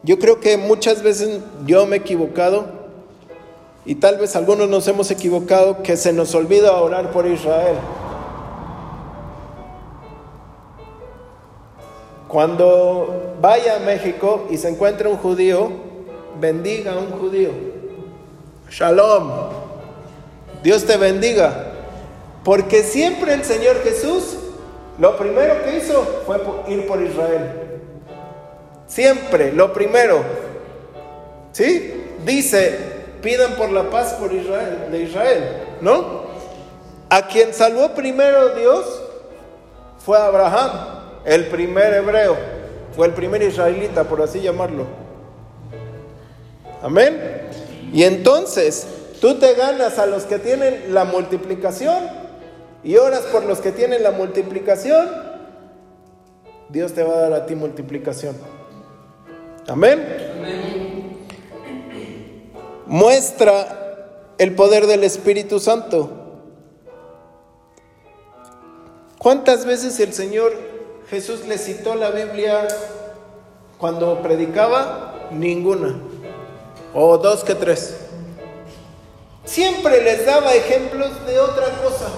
yo 0.04 0.20
creo 0.20 0.40
que 0.40 0.58
muchas 0.58 1.02
veces 1.02 1.40
yo 1.66 1.86
me 1.86 1.96
he 1.96 2.00
equivocado 2.00 2.66
y 3.86 3.96
tal 3.96 4.18
vez 4.18 4.36
algunos 4.36 4.70
nos 4.70 4.88
hemos 4.88 5.10
equivocado 5.12 5.82
que 5.82 5.96
se 5.96 6.12
nos 6.12 6.36
olvida 6.36 6.74
orar 6.74 7.12
por 7.12 7.26
Israel. 7.26 7.76
Cuando 12.28 13.36
vaya 13.42 13.78
a 13.78 13.80
México 13.80 14.48
y 14.50 14.58
se 14.58 14.70
encuentre 14.70 15.08
un 15.08 15.18
judío, 15.18 15.72
bendiga 16.40 16.94
a 16.94 16.98
un 16.98 17.12
judío. 17.12 17.52
Shalom. 18.70 19.32
Dios 20.64 20.84
te 20.86 20.98
bendiga. 20.98 21.72
Porque 22.44 22.84
siempre 22.84 23.34
el 23.34 23.44
Señor 23.44 23.82
Jesús, 23.84 24.38
lo 25.00 25.16
primero 25.16 25.64
que 25.64 25.78
hizo 25.78 26.04
fue 26.26 26.42
ir 26.68 26.88
por 26.88 27.02
Israel. 27.02 27.63
Siempre, 28.94 29.52
lo 29.52 29.74
primero. 29.74 30.24
¿Sí? 31.52 31.94
Dice, 32.24 32.78
pidan 33.24 33.56
por 33.56 33.72
la 33.72 33.90
paz 33.90 34.14
por 34.14 34.32
Israel, 34.32 34.92
de 34.92 35.02
Israel, 35.02 35.44
¿no? 35.82 36.26
A 37.10 37.28
quien 37.28 37.56
salvó 37.56 37.96
primero 37.96 38.50
Dios 38.56 38.86
fue 39.98 40.20
Abraham, 40.20 40.72
el 41.26 41.48
primer 41.48 41.92
hebreo, 41.92 42.38
fue 42.96 43.08
el 43.08 43.14
primer 43.14 43.42
israelita, 43.42 44.04
por 44.04 44.22
así 44.22 44.42
llamarlo. 44.42 44.86
Amén. 46.84 47.50
Y 47.92 48.04
entonces, 48.04 48.86
tú 49.20 49.40
te 49.40 49.56
ganas 49.56 49.98
a 49.98 50.06
los 50.06 50.26
que 50.26 50.38
tienen 50.38 50.94
la 50.94 51.04
multiplicación 51.04 51.98
y 52.84 52.98
oras 52.98 53.22
por 53.22 53.44
los 53.44 53.60
que 53.60 53.72
tienen 53.72 54.04
la 54.04 54.12
multiplicación, 54.12 55.10
Dios 56.70 56.94
te 56.94 57.02
va 57.02 57.16
a 57.16 57.22
dar 57.22 57.34
a 57.34 57.46
ti 57.48 57.56
multiplicación. 57.56 58.53
Amén. 59.68 61.26
Muestra 62.86 64.06
el 64.38 64.56
poder 64.56 64.88
del 64.88 65.04
Espíritu 65.04 65.60
Santo. 65.60 66.10
¿Cuántas 69.18 69.66
veces 69.66 70.00
el 70.02 70.14
Señor 70.14 70.54
Jesús 71.10 71.46
le 71.48 71.58
citó 71.58 71.96
la 71.96 72.12
Biblia 72.12 72.68
cuando 73.78 74.22
predicaba? 74.22 75.30
Ninguna. 75.32 75.96
O 76.94 77.18
dos 77.18 77.44
que 77.44 77.56
tres. 77.56 77.96
Siempre 79.46 80.04
les 80.04 80.26
daba 80.26 80.54
ejemplos 80.54 81.26
de 81.26 81.40
otra 81.40 81.68
cosa. 81.82 82.10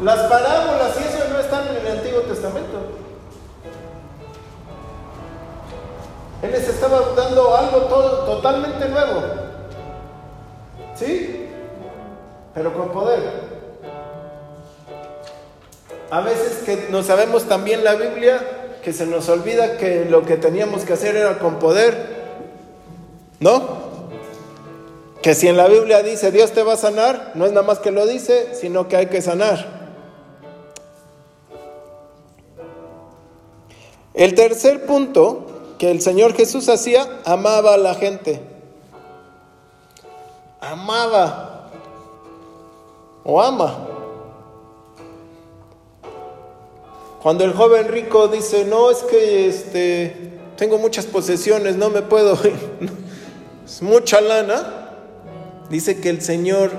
Las 0.00 0.28
parábolas 0.28 0.92
y 1.00 1.04
eso 1.04 1.28
no 1.28 1.38
están 1.40 1.68
en 1.68 1.76
el 1.76 1.98
Antiguo 1.98 2.20
Testamento. 2.20 3.03
Él 6.44 6.52
les 6.52 6.68
estaba 6.68 7.00
dando 7.16 7.56
algo 7.56 7.78
todo, 7.86 8.24
totalmente 8.26 8.86
nuevo. 8.90 9.22
¿Sí? 10.94 11.48
Pero 12.52 12.74
con 12.74 12.90
poder. 12.90 13.22
A 16.10 16.20
veces 16.20 16.62
que 16.66 16.88
no 16.90 17.02
sabemos 17.02 17.44
también 17.44 17.82
la 17.82 17.94
Biblia, 17.94 18.42
que 18.82 18.92
se 18.92 19.06
nos 19.06 19.30
olvida 19.30 19.78
que 19.78 20.04
lo 20.04 20.26
que 20.26 20.36
teníamos 20.36 20.84
que 20.84 20.92
hacer 20.92 21.16
era 21.16 21.38
con 21.38 21.58
poder. 21.58 22.24
¿No? 23.40 23.82
Que 25.22 25.34
si 25.34 25.48
en 25.48 25.56
la 25.56 25.66
Biblia 25.66 26.02
dice 26.02 26.30
Dios 26.30 26.52
te 26.52 26.62
va 26.62 26.74
a 26.74 26.76
sanar, 26.76 27.32
no 27.34 27.46
es 27.46 27.52
nada 27.52 27.66
más 27.66 27.78
que 27.78 27.90
lo 27.90 28.06
dice, 28.06 28.54
sino 28.54 28.86
que 28.86 28.96
hay 28.98 29.06
que 29.06 29.22
sanar. 29.22 29.66
El 34.12 34.34
tercer 34.34 34.84
punto 34.84 35.53
que 35.78 35.90
el 35.90 36.00
Señor 36.00 36.34
Jesús 36.34 36.68
hacía, 36.68 37.20
amaba 37.24 37.74
a 37.74 37.78
la 37.78 37.94
gente. 37.94 38.40
Amaba. 40.60 41.70
O 43.24 43.40
ama. 43.40 43.88
Cuando 47.22 47.44
el 47.44 47.54
joven 47.54 47.88
rico 47.88 48.28
dice, 48.28 48.64
no, 48.66 48.90
es 48.90 48.98
que 48.98 49.48
este, 49.48 50.32
tengo 50.56 50.78
muchas 50.78 51.06
posesiones, 51.06 51.76
no 51.76 51.90
me 51.90 52.02
puedo. 52.02 52.36
Es 53.64 53.80
mucha 53.80 54.20
lana. 54.20 54.90
Dice 55.70 55.98
que 55.98 56.10
el 56.10 56.20
Señor 56.20 56.70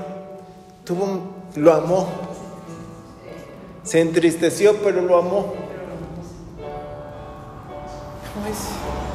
tuvo 0.84 1.04
un- 1.06 1.32
lo 1.56 1.74
amó. 1.74 2.08
Se 3.84 4.02
entristeció, 4.02 4.78
pero 4.84 5.02
lo 5.02 5.18
amó. 5.18 5.54
Pues, 8.42 8.58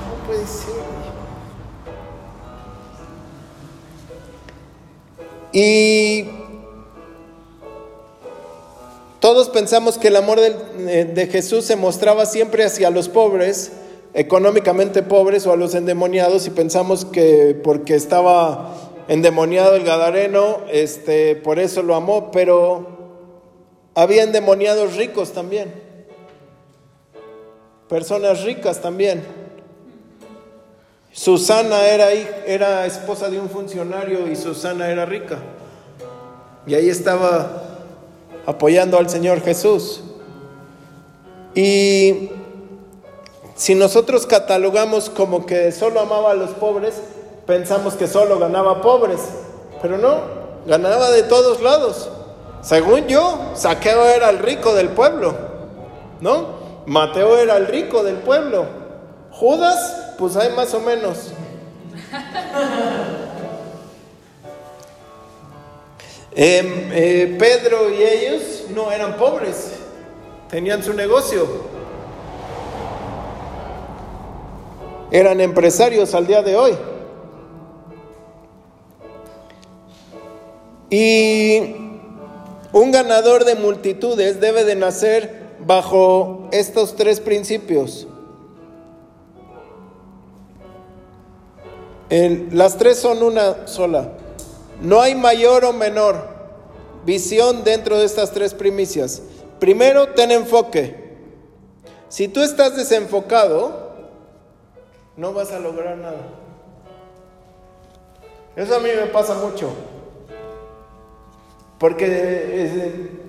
no 0.08 0.26
puede 0.26 0.46
ser. 0.46 0.74
Y 5.52 6.28
todos 9.20 9.48
pensamos 9.50 9.98
que 9.98 10.08
el 10.08 10.16
amor 10.16 10.38
eh, 10.38 11.10
de, 11.12 11.26
Jesús 11.26 11.64
se 11.64 11.76
mostraba 11.76 12.24
siempre 12.24 12.64
hacia 12.64 12.90
los 12.90 13.08
pobres, 13.08 13.72
económicamente 14.14 15.02
pobres 15.02 15.46
o 15.46 15.52
a 15.52 15.56
los 15.56 15.74
endemoniados, 15.74 16.46
y 16.46 16.50
pensamos 16.50 17.04
que 17.04 17.60
porque 17.62 17.94
estaba 17.96 18.74
endemoniado 19.08 19.74
el 19.74 19.84
Gadareno, 19.84 20.60
este, 20.70 21.36
por 21.36 21.58
eso 21.58 21.82
lo 21.82 21.96
amó, 21.96 22.30
pero 22.30 22.86
había 23.94 24.22
endemoniados 24.22 24.96
ricos 24.96 25.32
también. 25.32 25.79
Personas 27.90 28.44
ricas 28.44 28.80
también. 28.80 29.24
Susana 31.12 31.88
era, 31.88 32.12
era 32.12 32.86
esposa 32.86 33.28
de 33.28 33.40
un 33.40 33.50
funcionario 33.50 34.28
y 34.28 34.36
Susana 34.36 34.88
era 34.88 35.04
rica. 35.06 35.38
Y 36.68 36.74
ahí 36.74 36.88
estaba 36.88 37.50
apoyando 38.46 38.96
al 38.96 39.10
Señor 39.10 39.40
Jesús. 39.40 40.04
Y 41.56 42.30
si 43.56 43.74
nosotros 43.74 44.24
catalogamos 44.24 45.10
como 45.10 45.44
que 45.44 45.72
solo 45.72 45.98
amaba 45.98 46.30
a 46.30 46.34
los 46.34 46.50
pobres, 46.50 46.94
pensamos 47.44 47.94
que 47.94 48.06
solo 48.06 48.38
ganaba 48.38 48.82
pobres, 48.82 49.18
pero 49.82 49.98
no, 49.98 50.20
ganaba 50.64 51.10
de 51.10 51.24
todos 51.24 51.60
lados. 51.60 52.08
Según 52.62 53.08
yo, 53.08 53.50
Saqueo 53.54 54.04
era 54.04 54.30
el 54.30 54.38
rico 54.38 54.74
del 54.76 54.90
pueblo, 54.90 55.34
¿no? 56.20 56.59
Mateo 56.86 57.36
era 57.36 57.56
el 57.56 57.66
rico 57.66 58.02
del 58.02 58.16
pueblo. 58.16 58.66
Judas, 59.30 60.14
pues 60.18 60.36
hay 60.36 60.52
más 60.54 60.74
o 60.74 60.80
menos. 60.80 61.32
Em, 66.32 66.92
eh, 66.92 67.36
Pedro 67.40 67.90
y 67.90 68.04
ellos 68.04 68.66
no 68.72 68.92
eran 68.92 69.16
pobres, 69.16 69.72
tenían 70.48 70.80
su 70.82 70.94
negocio. 70.94 71.46
Eran 75.10 75.40
empresarios 75.40 76.14
al 76.14 76.28
día 76.28 76.40
de 76.42 76.56
hoy. 76.56 76.78
Y 80.88 81.76
un 82.72 82.92
ganador 82.92 83.44
de 83.44 83.56
multitudes 83.56 84.40
debe 84.40 84.64
de 84.64 84.76
nacer 84.76 85.39
bajo 85.66 86.48
estos 86.52 86.96
tres 86.96 87.20
principios. 87.20 88.06
Las 92.10 92.76
tres 92.76 92.98
son 92.98 93.22
una 93.22 93.68
sola. 93.68 94.12
No 94.82 95.00
hay 95.00 95.14
mayor 95.14 95.64
o 95.64 95.72
menor 95.72 96.28
visión 97.04 97.62
dentro 97.64 97.98
de 97.98 98.04
estas 98.04 98.32
tres 98.32 98.54
primicias. 98.54 99.22
Primero, 99.58 100.08
ten 100.14 100.30
enfoque. 100.30 101.18
Si 102.08 102.26
tú 102.26 102.42
estás 102.42 102.76
desenfocado, 102.76 103.90
no 105.16 105.32
vas 105.32 105.52
a 105.52 105.60
lograr 105.60 105.96
nada. 105.98 106.26
Eso 108.56 108.74
a 108.74 108.80
mí 108.80 108.88
me 108.94 109.06
pasa 109.06 109.34
mucho. 109.34 109.70
Porque 111.78 112.06
eh, 112.06 112.10
eh, 112.52 113.19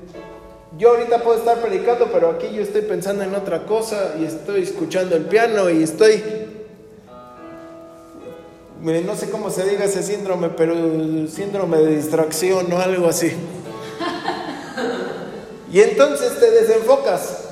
yo 0.81 0.89
ahorita 0.89 1.19
puedo 1.19 1.37
estar 1.37 1.61
predicando, 1.61 2.11
pero 2.11 2.31
aquí 2.31 2.49
yo 2.51 2.63
estoy 2.63 2.81
pensando 2.81 3.23
en 3.23 3.35
otra 3.35 3.67
cosa 3.67 4.15
y 4.19 4.25
estoy 4.25 4.63
escuchando 4.63 5.15
el 5.15 5.25
piano 5.25 5.69
y 5.69 5.83
estoy... 5.83 6.23
No 8.81 9.15
sé 9.15 9.29
cómo 9.29 9.51
se 9.51 9.63
diga 9.69 9.85
ese 9.85 10.01
síndrome, 10.01 10.49
pero 10.49 10.73
síndrome 11.27 11.77
de 11.77 11.97
distracción 11.97 12.73
o 12.73 12.79
algo 12.79 13.07
así. 13.07 13.31
Y 15.71 15.81
entonces 15.81 16.39
te 16.39 16.49
desenfocas. 16.49 17.49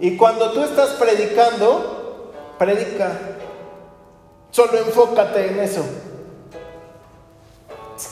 Y 0.00 0.16
cuando 0.16 0.52
tú 0.52 0.64
estás 0.64 0.88
predicando, 0.92 2.32
predica. 2.58 3.12
Solo 4.52 4.78
enfócate 4.78 5.48
en 5.48 5.60
eso. 5.60 5.84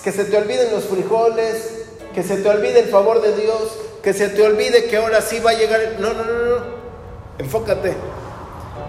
Que 0.05 0.13
se 0.13 0.27
te 0.27 0.37
olviden 0.37 0.73
los 0.73 0.85
frijoles, 0.85 1.87
que 2.15 2.23
se 2.23 2.37
te 2.37 2.49
olvide 2.51 2.81
el 2.81 2.91
favor 2.91 3.23
de 3.23 3.35
Dios, 3.35 3.79
que 4.03 4.13
se 4.13 4.29
te 4.29 4.43
olvide 4.43 4.87
que 4.87 4.97
ahora 4.97 5.21
sí 5.21 5.41
va 5.41 5.51
a 5.51 5.55
llegar. 5.55 5.81
No, 5.99 6.13
no, 6.13 6.25
no, 6.25 6.45
no. 6.45 6.65
Enfócate. 7.39 7.95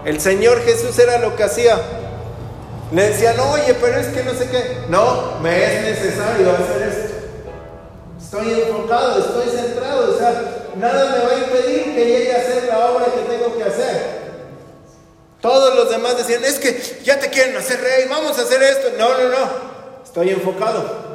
El 0.04 0.20
Señor 0.20 0.62
Jesús 0.62 0.98
era 0.98 1.18
lo 1.18 1.36
que 1.36 1.44
hacía. 1.44 1.78
Le 2.92 3.08
decían, 3.08 3.38
oye, 3.40 3.74
pero 3.80 3.98
es 3.98 4.08
que 4.08 4.22
no 4.22 4.34
sé 4.34 4.48
qué. 4.48 4.78
No, 4.88 5.38
me 5.40 5.64
es 5.64 5.82
necesario 5.82 6.50
hacer 6.50 6.82
esto. 6.88 7.14
Estoy 8.22 8.60
enfocado, 8.60 9.20
estoy 9.20 9.56
centrado. 9.56 10.14
O 10.14 10.18
sea, 10.18 10.68
nada 10.76 11.10
me 11.12 11.24
va 11.24 11.32
a 11.32 11.38
impedir 11.38 11.94
que 11.94 12.04
llegue 12.04 12.34
a 12.34 12.38
hacer 12.38 12.64
la 12.64 12.90
obra 12.90 13.06
que 13.06 13.20
tengo 13.32 13.56
que 13.56 13.64
hacer. 13.64 14.22
Todos 15.40 15.74
los 15.74 15.90
demás 15.90 16.16
decían, 16.18 16.44
es 16.44 16.58
que 16.58 17.00
ya 17.02 17.18
te 17.18 17.28
quieren 17.28 17.56
hacer 17.56 17.80
rey, 17.80 18.06
vamos 18.08 18.38
a 18.38 18.42
hacer 18.42 18.62
esto. 18.62 18.88
No, 18.98 19.18
no, 19.18 19.28
no. 19.28 19.72
Estoy 20.04 20.30
enfocado. 20.30 21.12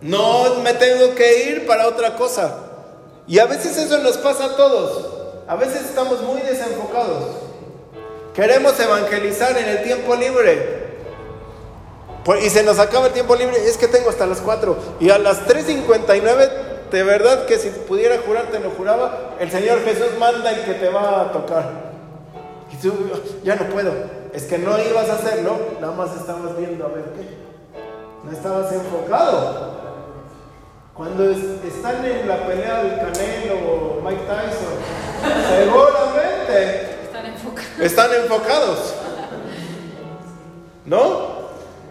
No 0.00 0.56
me 0.56 0.74
tengo 0.74 1.14
que 1.14 1.44
ir 1.44 1.66
para 1.66 1.88
otra 1.88 2.16
cosa. 2.16 2.71
Y 3.26 3.38
a 3.38 3.46
veces 3.46 3.76
eso 3.76 3.98
nos 3.98 4.18
pasa 4.18 4.46
a 4.46 4.56
todos. 4.56 5.22
A 5.46 5.56
veces 5.56 5.82
estamos 5.82 6.22
muy 6.22 6.40
desenfocados. 6.40 7.24
Queremos 8.34 8.78
evangelizar 8.80 9.56
en 9.56 9.68
el 9.68 9.82
tiempo 9.82 10.14
libre. 10.14 10.82
Pues, 12.24 12.44
y 12.44 12.50
se 12.50 12.62
nos 12.62 12.78
acaba 12.78 13.06
el 13.06 13.12
tiempo 13.12 13.36
libre. 13.36 13.56
Es 13.66 13.76
que 13.76 13.88
tengo 13.88 14.08
hasta 14.08 14.26
las 14.26 14.40
4. 14.40 14.76
Y 15.00 15.10
a 15.10 15.18
las 15.18 15.46
3.59, 15.46 16.50
de 16.90 17.02
verdad 17.02 17.46
que 17.46 17.58
si 17.58 17.68
pudiera 17.70 18.18
jurar, 18.24 18.46
te 18.46 18.60
lo 18.60 18.70
juraba, 18.70 19.34
el 19.38 19.50
Señor 19.50 19.82
Jesús 19.84 20.18
manda 20.18 20.50
el 20.50 20.64
que 20.64 20.74
te 20.74 20.88
va 20.88 21.22
a 21.22 21.32
tocar. 21.32 21.92
Y 22.72 22.76
tú, 22.76 22.92
ya 23.44 23.56
no 23.56 23.66
puedo. 23.66 23.92
Es 24.32 24.44
que 24.44 24.58
no 24.58 24.78
ibas 24.78 25.10
a 25.10 25.14
hacerlo. 25.14 25.56
Nada 25.80 25.92
más 25.92 26.16
estabas 26.16 26.56
viendo 26.56 26.86
a 26.86 26.88
ver 26.88 27.04
qué. 27.16 27.28
No 28.24 28.32
estabas 28.32 28.72
enfocado. 28.72 29.91
Cuando 30.94 31.30
están 31.30 32.04
en 32.04 32.28
la 32.28 32.46
pelea 32.46 32.82
del 32.82 32.98
Canelo 32.98 33.54
o 33.54 34.02
Mike 34.04 34.24
Tyson, 34.26 34.74
seguramente 35.48 36.98
están 37.80 38.12
enfocados. 38.12 38.94
¿No? 40.84 41.32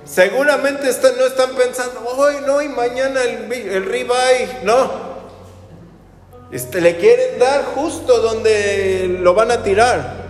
Seguramente 0.05 0.87
están, 0.87 1.17
no 1.17 1.25
están 1.25 1.55
pensando, 1.55 2.01
hoy 2.15 2.35
no, 2.45 2.61
y 2.61 2.69
mañana 2.69 3.23
el, 3.23 3.51
el 3.51 3.85
ribeye, 3.85 4.59
no. 4.63 4.91
Este, 6.51 6.79
le 6.79 6.97
quieren 6.97 7.39
dar 7.39 7.63
justo 7.73 8.19
donde 8.19 9.17
lo 9.19 9.33
van 9.33 9.49
a 9.49 9.63
tirar. 9.63 10.21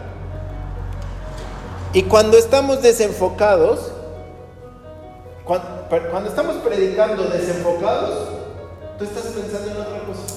Y 1.92 2.04
cuando 2.04 2.38
estamos 2.38 2.82
desenfocados, 2.82 3.92
cuando 5.44 6.30
estamos 6.30 6.56
predicando 6.58 7.24
desenfocados, 7.24 8.41
tú 9.02 9.06
estás 9.06 9.34
pensando 9.34 9.72
en 9.72 9.78
otra 9.78 10.06
cosa. 10.06 10.36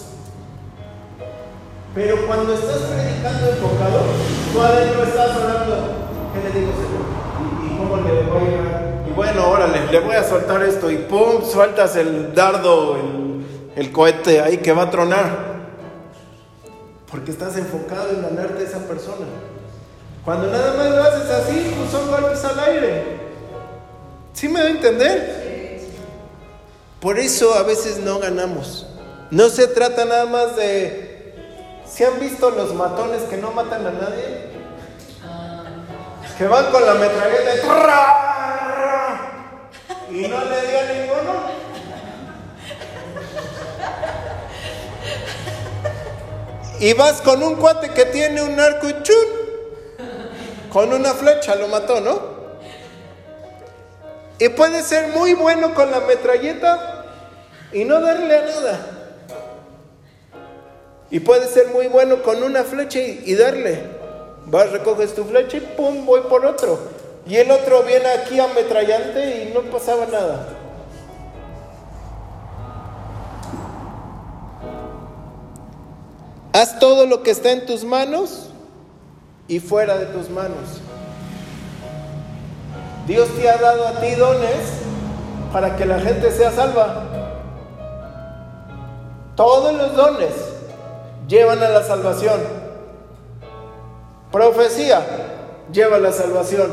Pero 1.94 2.26
cuando 2.26 2.54
estás 2.54 2.78
predicando 2.78 3.50
enfocado, 3.50 4.00
tú 4.52 4.62
adentro 4.62 5.04
estás 5.04 5.36
orando. 5.36 5.76
¿Qué 6.32 6.48
le 6.48 6.60
digo, 6.60 6.72
Señor? 6.72 7.04
¿Y, 7.62 7.76
cómo 7.76 7.96
le 7.98 8.22
voy 8.22 8.54
a 8.54 8.60
orar? 8.62 9.04
Y 9.06 9.12
bueno, 9.12 9.50
órale, 9.50 9.86
le 9.92 10.00
voy 10.00 10.16
a 10.16 10.24
soltar 10.24 10.62
esto 10.62 10.90
y 10.90 10.96
pum, 10.96 11.44
sueltas 11.44 11.94
el 11.96 12.34
dardo, 12.34 12.96
el, 13.76 13.92
cohete 13.92 14.40
ahí 14.40 14.56
que 14.56 14.72
va 14.72 14.84
a 14.84 14.90
tronar. 14.90 15.54
Porque 17.10 17.32
estás 17.32 17.58
enfocado 17.58 18.10
en 18.10 18.22
ganarte 18.22 18.64
a 18.64 18.66
esa 18.66 18.78
persona. 18.78 19.26
Cuando 20.24 20.46
nada 20.50 20.72
más 20.74 20.90
lo 20.90 21.02
haces 21.02 21.30
así, 21.30 21.74
pues 21.76 21.90
son 21.90 22.10
golpes 22.10 22.42
al 22.46 22.58
aire. 22.60 23.24
¿Sí 24.32 24.48
me 24.48 24.60
da 24.60 24.66
a 24.66 24.70
entender? 24.70 25.43
Por 27.04 27.18
eso 27.18 27.54
a 27.54 27.62
veces 27.64 27.98
no 27.98 28.18
ganamos. 28.18 28.86
No 29.30 29.50
se 29.50 29.66
trata 29.66 30.06
nada 30.06 30.24
más 30.24 30.56
de... 30.56 31.34
¿Se 31.86 32.06
han 32.06 32.18
visto 32.18 32.48
los 32.48 32.72
matones 32.72 33.24
que 33.24 33.36
no 33.36 33.50
matan 33.50 33.86
a 33.86 33.90
nadie? 33.90 34.48
Que 36.38 36.46
van 36.46 36.72
con 36.72 36.86
la 36.86 36.94
metralleta 36.94 37.56
y... 40.10 40.16
Y 40.16 40.28
no 40.28 40.44
le 40.46 40.66
dio 40.66 40.78
a 40.78 40.84
ninguno. 40.94 41.32
Y 46.80 46.94
vas 46.94 47.20
con 47.20 47.42
un 47.42 47.56
cuate 47.56 47.90
que 47.90 48.06
tiene 48.06 48.40
un 48.40 48.58
arco 48.58 48.88
y 48.88 49.02
chun. 49.02 49.26
Con 50.72 50.90
una 50.90 51.12
flecha 51.12 51.54
lo 51.54 51.68
mató, 51.68 52.00
¿no? 52.00 52.32
Y 54.38 54.48
puede 54.48 54.82
ser 54.82 55.08
muy 55.08 55.34
bueno 55.34 55.74
con 55.74 55.90
la 55.90 56.00
metralleta, 56.00 56.93
y 57.74 57.84
no 57.84 58.00
darle 58.00 58.36
a 58.36 58.42
nada. 58.42 58.80
Y 61.10 61.20
puede 61.20 61.46
ser 61.48 61.68
muy 61.68 61.88
bueno 61.88 62.22
con 62.22 62.42
una 62.42 62.64
flecha 62.64 63.00
y, 63.00 63.34
darle. 63.34 63.82
Vas, 64.46 64.70
recoges 64.70 65.14
tu 65.14 65.24
flecha 65.24 65.58
y 65.58 65.60
pum, 65.60 66.06
voy 66.06 66.22
por 66.22 66.46
otro. 66.46 66.78
Y 67.26 67.36
el 67.36 67.50
otro 67.50 67.82
viene 67.82 68.06
aquí 68.06 68.38
ametrallante 68.38 69.44
y 69.44 69.52
no 69.52 69.62
pasaba 69.70 70.06
nada. 70.06 70.48
Haz 76.52 76.78
todo 76.78 77.06
lo 77.06 77.22
que 77.22 77.32
está 77.32 77.50
en 77.50 77.66
tus 77.66 77.84
manos 77.84 78.50
y 79.48 79.58
fuera 79.58 79.98
de 79.98 80.06
tus 80.06 80.30
manos. 80.30 80.80
Dios 83.06 83.28
te 83.36 83.50
ha 83.50 83.56
dado 83.56 83.88
a 83.88 84.00
ti 84.00 84.14
dones 84.14 84.84
para 85.52 85.76
que 85.76 85.84
la 85.84 85.98
gente 85.98 86.30
sea 86.30 86.52
salva. 86.52 87.13
Todos 89.36 89.74
los 89.74 89.96
dones 89.96 90.32
llevan 91.26 91.62
a 91.62 91.68
la 91.68 91.82
salvación. 91.82 92.40
Profecía 94.30 95.04
lleva 95.72 95.96
a 95.96 96.00
la 96.00 96.12
salvación. 96.12 96.72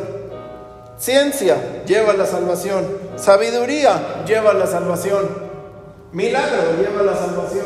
Ciencia 0.97 1.84
lleva 1.86 2.12
a 2.12 2.17
la 2.17 2.26
salvación. 2.26 2.86
Sabiduría 3.15 4.24
lleva 4.28 4.52
a 4.52 4.54
la 4.54 4.67
salvación. 4.67 5.28
Milagro 6.12 6.76
lleva 6.80 7.00
a 7.00 7.04
la 7.04 7.15
salvación. 7.15 7.65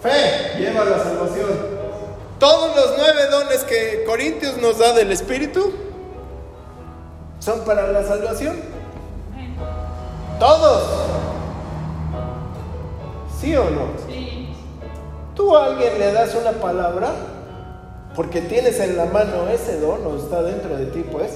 Fe 0.00 0.58
lleva 0.58 0.82
a 0.82 0.84
la 0.84 0.98
salvación. 0.98 1.48
Todos 2.38 2.76
los 2.76 2.94
nueve 2.98 3.26
dones 3.30 3.64
que 3.64 4.04
Corintios 4.06 4.56
nos 4.58 4.78
da 4.78 4.92
del 4.92 5.10
Espíritu 5.12 5.72
son 7.40 7.60
para 7.64 7.88
la 7.88 8.04
salvación. 8.04 8.56
Todos. 10.38 10.82
¿Sí 13.40 13.56
o 13.56 13.64
no? 13.70 14.11
Tú 15.34 15.56
a 15.56 15.66
alguien 15.66 15.98
le 15.98 16.12
das 16.12 16.34
una 16.34 16.52
palabra 16.52 17.12
porque 18.14 18.42
tienes 18.42 18.78
en 18.80 18.96
la 18.96 19.06
mano 19.06 19.48
ese 19.48 19.80
don 19.80 20.06
o 20.06 20.16
está 20.16 20.42
dentro 20.42 20.76
de 20.76 20.86
ti, 20.86 21.04
pues. 21.10 21.30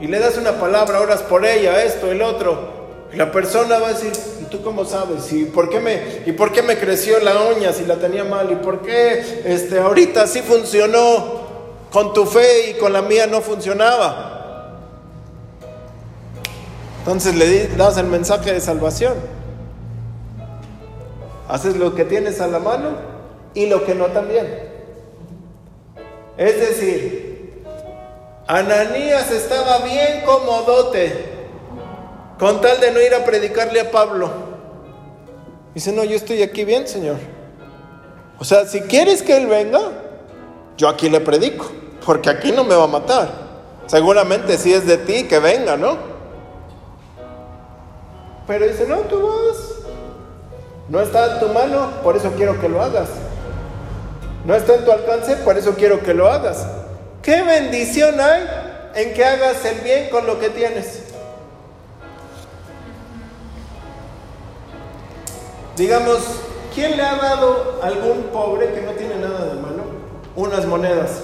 Y 0.00 0.08
le 0.08 0.18
das 0.18 0.36
una 0.36 0.52
palabra, 0.52 1.00
oras 1.00 1.22
por 1.22 1.46
ella, 1.46 1.84
esto, 1.84 2.10
el 2.10 2.20
otro. 2.22 2.84
La 3.12 3.30
persona 3.30 3.78
va 3.78 3.88
a 3.88 3.92
decir, 3.92 4.12
¿y 4.42 4.44
tú 4.46 4.60
cómo 4.62 4.84
sabes? 4.84 5.32
¿Y 5.32 5.44
por 5.44 5.70
qué 5.70 5.78
me, 5.78 6.22
y 6.26 6.32
por 6.32 6.50
qué 6.50 6.62
me 6.62 6.76
creció 6.76 7.20
la 7.20 7.42
uña 7.56 7.72
si 7.72 7.84
la 7.84 7.96
tenía 7.96 8.24
mal? 8.24 8.50
¿Y 8.50 8.56
por 8.56 8.82
qué 8.82 9.42
este, 9.44 9.78
ahorita 9.78 10.26
sí 10.26 10.42
funcionó 10.42 11.44
con 11.92 12.12
tu 12.12 12.26
fe 12.26 12.70
y 12.70 12.74
con 12.74 12.92
la 12.92 13.02
mía 13.02 13.28
no 13.28 13.40
funcionaba? 13.40 14.32
Entonces 16.98 17.36
le 17.36 17.68
das 17.76 17.98
el 17.98 18.06
mensaje 18.06 18.52
de 18.52 18.60
salvación. 18.60 19.14
Haces 21.48 21.76
lo 21.76 21.94
que 21.94 22.04
tienes 22.04 22.40
a 22.40 22.46
la 22.46 22.58
mano 22.58 22.90
y 23.54 23.66
lo 23.66 23.84
que 23.84 23.94
no 23.94 24.06
también. 24.06 24.46
Es 26.36 26.58
decir, 26.58 27.64
Ananías 28.46 29.30
estaba 29.30 29.78
bien 29.78 30.22
comodote 30.24 31.34
con 32.38 32.60
tal 32.60 32.80
de 32.80 32.90
no 32.90 33.00
ir 33.00 33.14
a 33.14 33.24
predicarle 33.24 33.80
a 33.80 33.90
Pablo. 33.90 34.30
Dice, 35.74 35.92
no, 35.92 36.04
yo 36.04 36.16
estoy 36.16 36.42
aquí 36.42 36.64
bien, 36.64 36.86
Señor. 36.86 37.16
O 38.38 38.44
sea, 38.44 38.66
si 38.66 38.80
quieres 38.82 39.22
que 39.22 39.36
Él 39.36 39.46
venga, 39.46 39.80
yo 40.76 40.88
aquí 40.88 41.08
le 41.08 41.20
predico, 41.20 41.70
porque 42.04 42.30
aquí 42.30 42.52
no 42.52 42.64
me 42.64 42.74
va 42.74 42.84
a 42.84 42.88
matar. 42.88 43.44
Seguramente 43.86 44.58
si 44.58 44.72
es 44.72 44.86
de 44.86 44.98
ti, 44.98 45.24
que 45.24 45.38
venga, 45.38 45.76
¿no? 45.76 45.96
Pero 48.46 48.66
dice, 48.66 48.86
no, 48.86 48.98
tú 49.00 49.20
vas. 49.26 49.73
No 50.88 51.00
está 51.00 51.34
en 51.34 51.40
tu 51.40 51.48
mano, 51.48 51.90
por 52.02 52.16
eso 52.16 52.32
quiero 52.36 52.60
que 52.60 52.68
lo 52.68 52.82
hagas. 52.82 53.08
No 54.44 54.54
está 54.54 54.74
en 54.74 54.84
tu 54.84 54.92
alcance, 54.92 55.36
por 55.36 55.56
eso 55.56 55.74
quiero 55.74 56.02
que 56.02 56.12
lo 56.12 56.30
hagas. 56.30 56.66
¿Qué 57.22 57.42
bendición 57.42 58.20
hay 58.20 58.46
en 58.94 59.14
que 59.14 59.24
hagas 59.24 59.64
el 59.64 59.80
bien 59.80 60.10
con 60.10 60.26
lo 60.26 60.38
que 60.38 60.50
tienes? 60.50 61.04
Digamos, 65.76 66.18
¿quién 66.74 66.96
le 66.96 67.02
ha 67.02 67.16
dado 67.16 67.80
a 67.82 67.86
algún 67.86 68.24
pobre 68.24 68.72
que 68.74 68.82
no 68.82 68.92
tiene 68.92 69.16
nada 69.16 69.46
de 69.46 69.54
mano 69.54 69.84
unas 70.36 70.66
monedas? 70.66 71.22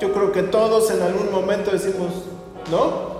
Yo 0.00 0.12
creo 0.12 0.32
que 0.32 0.42
todos 0.42 0.90
en 0.90 1.00
algún 1.02 1.30
momento 1.30 1.70
decimos, 1.70 2.10
¿no? 2.70 3.19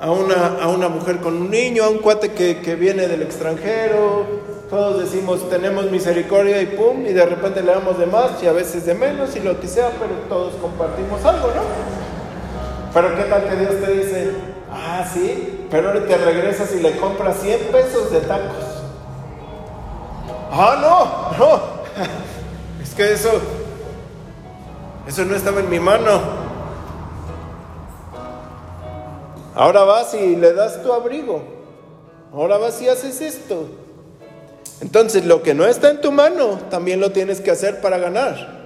A 0.00 0.10
una, 0.10 0.62
a 0.62 0.68
una 0.68 0.88
mujer 0.88 1.18
con 1.18 1.34
un 1.34 1.50
niño, 1.50 1.84
a 1.84 1.88
un 1.90 1.98
cuate 1.98 2.32
que, 2.32 2.60
que 2.60 2.74
viene 2.74 3.06
del 3.06 3.22
extranjero, 3.22 4.40
todos 4.70 5.00
decimos 5.00 5.50
tenemos 5.50 5.90
misericordia 5.90 6.62
y 6.62 6.66
pum, 6.66 7.04
y 7.04 7.12
de 7.12 7.26
repente 7.26 7.60
le 7.60 7.72
damos 7.72 7.98
de 7.98 8.06
más 8.06 8.40
y 8.40 8.46
a 8.46 8.52
veces 8.52 8.86
de 8.86 8.94
menos 8.94 9.34
y 9.34 9.40
lo 9.40 9.58
que 9.60 9.66
sea, 9.66 9.90
pero 9.98 10.14
todos 10.28 10.54
compartimos 10.54 11.24
algo, 11.24 11.48
¿no? 11.48 11.62
Pero 12.94 13.16
qué 13.16 13.24
tal 13.24 13.48
que 13.48 13.56
Dios 13.56 13.74
te 13.84 13.92
dice, 13.92 14.30
ah, 14.70 15.04
sí, 15.12 15.66
pero 15.72 15.92
te 16.04 16.16
regresas 16.16 16.72
y 16.72 16.80
le 16.80 16.96
compras 16.98 17.38
100 17.42 17.60
pesos 17.72 18.12
de 18.12 18.20
tacos. 18.20 18.64
Ah, 20.52 20.78
no, 20.80 21.36
no, 21.36 21.60
es 22.82 22.94
que 22.94 23.12
eso, 23.12 23.40
eso 25.08 25.24
no 25.24 25.34
estaba 25.34 25.60
en 25.60 25.68
mi 25.68 25.80
mano. 25.80 26.39
Ahora 29.60 29.84
vas 29.84 30.14
y 30.14 30.36
le 30.36 30.54
das 30.54 30.82
tu 30.82 30.90
abrigo. 30.90 31.42
Ahora 32.32 32.56
vas 32.56 32.80
y 32.80 32.88
haces 32.88 33.20
esto. 33.20 33.66
Entonces 34.80 35.26
lo 35.26 35.42
que 35.42 35.52
no 35.52 35.66
está 35.66 35.90
en 35.90 36.00
tu 36.00 36.10
mano, 36.10 36.58
también 36.70 36.98
lo 36.98 37.12
tienes 37.12 37.42
que 37.42 37.50
hacer 37.50 37.82
para 37.82 37.98
ganar. 37.98 38.58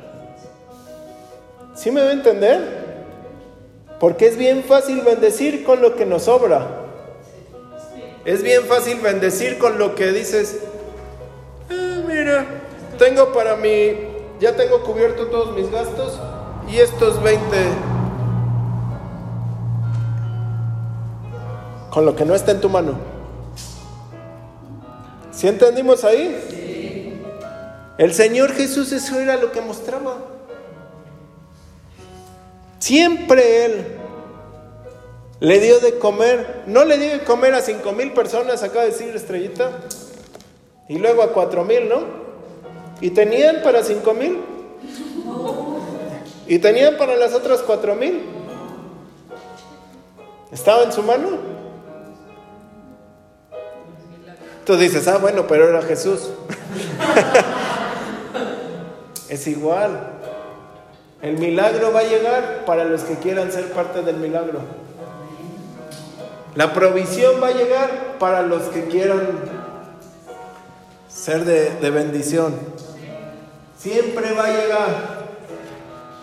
¿Sí 1.74 1.90
me 1.90 2.00
va 2.00 2.10
a 2.10 2.12
entender? 2.12 2.60
Porque 3.98 4.28
es 4.28 4.36
bien 4.36 4.62
fácil 4.62 5.00
bendecir 5.00 5.64
con 5.64 5.82
lo 5.82 5.96
que 5.96 6.06
nos 6.06 6.22
sobra. 6.22 6.64
Es 8.24 8.44
bien 8.44 8.62
fácil 8.62 9.00
bendecir 9.00 9.58
con 9.58 9.80
lo 9.80 9.96
que 9.96 10.12
dices, 10.12 10.60
"Ah, 11.70 12.02
mira, 12.06 12.46
tengo 13.00 13.32
para 13.32 13.56
mí, 13.56 13.96
ya 14.38 14.54
tengo 14.54 14.84
cubierto 14.84 15.26
todos 15.26 15.56
mis 15.56 15.68
gastos 15.72 16.20
y 16.68 16.78
estos 16.78 17.20
20 17.20 17.93
con 21.94 22.04
lo 22.04 22.16
que 22.16 22.24
no 22.24 22.34
está 22.34 22.50
en 22.50 22.60
tu 22.60 22.68
mano. 22.68 22.94
¿Sí 25.30 25.46
entendimos 25.46 26.02
ahí? 26.02 27.22
El 27.98 28.12
Señor 28.12 28.52
Jesús 28.52 28.90
eso 28.90 29.20
era 29.20 29.36
lo 29.36 29.52
que 29.52 29.60
mostraba. 29.60 30.16
Siempre 32.80 33.64
Él 33.64 33.86
le 35.38 35.60
dio 35.60 35.78
de 35.78 35.96
comer, 36.00 36.64
no 36.66 36.84
le 36.84 36.98
dio 36.98 37.12
de 37.12 37.20
comer 37.20 37.54
a 37.54 37.60
cinco 37.60 37.92
mil 37.92 38.12
personas, 38.12 38.64
acaba 38.64 38.82
de 38.82 38.90
decir 38.90 39.14
Estrellita, 39.14 39.70
y 40.88 40.98
luego 40.98 41.22
a 41.22 41.32
cuatro 41.32 41.64
mil, 41.64 41.88
¿no? 41.88 42.00
Y 43.00 43.10
tenían 43.10 43.62
para 43.62 43.84
cinco 43.84 44.14
mil. 44.14 44.40
Y 46.48 46.58
tenían 46.58 46.96
para 46.96 47.14
las 47.14 47.34
otras 47.34 47.60
cuatro 47.60 47.94
mil. 47.94 48.20
¿Estaba 50.50 50.82
en 50.82 50.92
su 50.92 51.00
mano? 51.00 51.53
Tú 54.64 54.76
dices, 54.76 55.06
ah, 55.08 55.18
bueno, 55.18 55.46
pero 55.46 55.68
era 55.68 55.82
Jesús. 55.82 56.30
es 59.28 59.46
igual. 59.46 60.12
El 61.20 61.38
milagro 61.38 61.92
va 61.92 62.00
a 62.00 62.04
llegar 62.04 62.64
para 62.64 62.84
los 62.84 63.02
que 63.02 63.16
quieran 63.16 63.52
ser 63.52 63.72
parte 63.72 64.02
del 64.02 64.16
milagro. 64.16 64.60
La 66.54 66.72
provisión 66.72 67.42
va 67.42 67.48
a 67.48 67.52
llegar 67.52 68.18
para 68.18 68.42
los 68.42 68.62
que 68.64 68.84
quieran 68.84 69.22
ser 71.08 71.44
de, 71.44 71.70
de 71.70 71.90
bendición. 71.90 72.54
Siempre 73.78 74.32
va 74.32 74.44
a 74.46 74.50
llegar. 74.50 75.24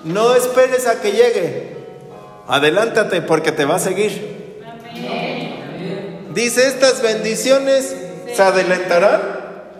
No 0.03 0.33
esperes 0.33 0.87
a 0.87 0.99
que 0.99 1.11
llegue. 1.11 1.77
Adelántate 2.47 3.21
porque 3.21 3.51
te 3.51 3.65
va 3.65 3.75
a 3.75 3.79
seguir. 3.79 4.61
Dice, 6.33 6.67
estas 6.67 7.01
bendiciones 7.01 7.95
se 8.33 8.41
adelantarán 8.41 9.21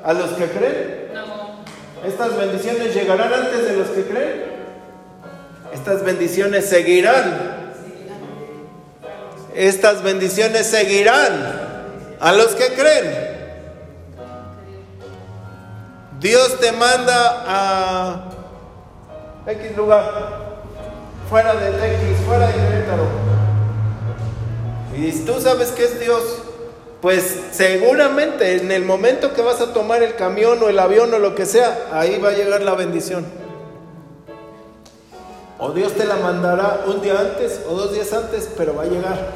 a 0.03 0.13
los 0.13 0.31
que 0.31 0.45
creen. 0.45 1.11
No. 1.13 1.63
Estas 2.07 2.37
bendiciones 2.37 2.93
llegarán 2.93 3.33
antes 3.33 3.63
de 3.65 3.77
los 3.77 3.87
que 3.89 4.03
creen. 4.05 4.51
Estas 5.73 6.03
bendiciones 6.03 6.67
seguirán. 6.67 7.71
Estas 9.55 10.01
bendiciones 10.01 10.67
seguirán 10.67 11.71
a 12.19 12.31
los 12.33 12.55
que 12.55 12.73
creen. 12.73 13.31
Dios 16.19 16.59
te 16.59 16.71
manda 16.71 17.43
a 17.47 18.29
X 19.47 19.75
lugar, 19.75 20.03
fuera 21.27 21.55
de 21.55 21.69
X, 21.69 22.25
fuera 22.27 22.47
de 22.47 22.53
Querétaro. 22.53 23.07
Y 24.95 25.11
tú 25.25 25.41
sabes 25.41 25.71
que 25.71 25.85
es 25.85 25.99
Dios, 25.99 26.43
pues 27.01 27.35
seguramente 27.51 28.57
en 28.57 28.71
el 28.71 28.85
momento 28.85 29.33
que 29.33 29.41
vas 29.41 29.59
a 29.59 29.73
tomar 29.73 30.03
el 30.03 30.15
camión 30.15 30.61
o 30.61 30.69
el 30.69 30.77
avión 30.77 31.11
o 31.13 31.19
lo 31.19 31.33
que 31.33 31.47
sea, 31.47 31.89
ahí 31.91 32.19
va 32.19 32.29
a 32.29 32.33
llegar 32.33 32.61
la 32.61 32.75
bendición. 32.75 33.25
O 35.57 35.71
Dios 35.71 35.93
te 35.93 36.05
la 36.05 36.15
mandará 36.17 36.85
un 36.87 37.01
día 37.01 37.19
antes 37.19 37.61
o 37.67 37.73
dos 37.73 37.93
días 37.93 38.13
antes, 38.13 38.49
pero 38.55 38.75
va 38.75 38.83
a 38.83 38.87
llegar. 38.87 39.31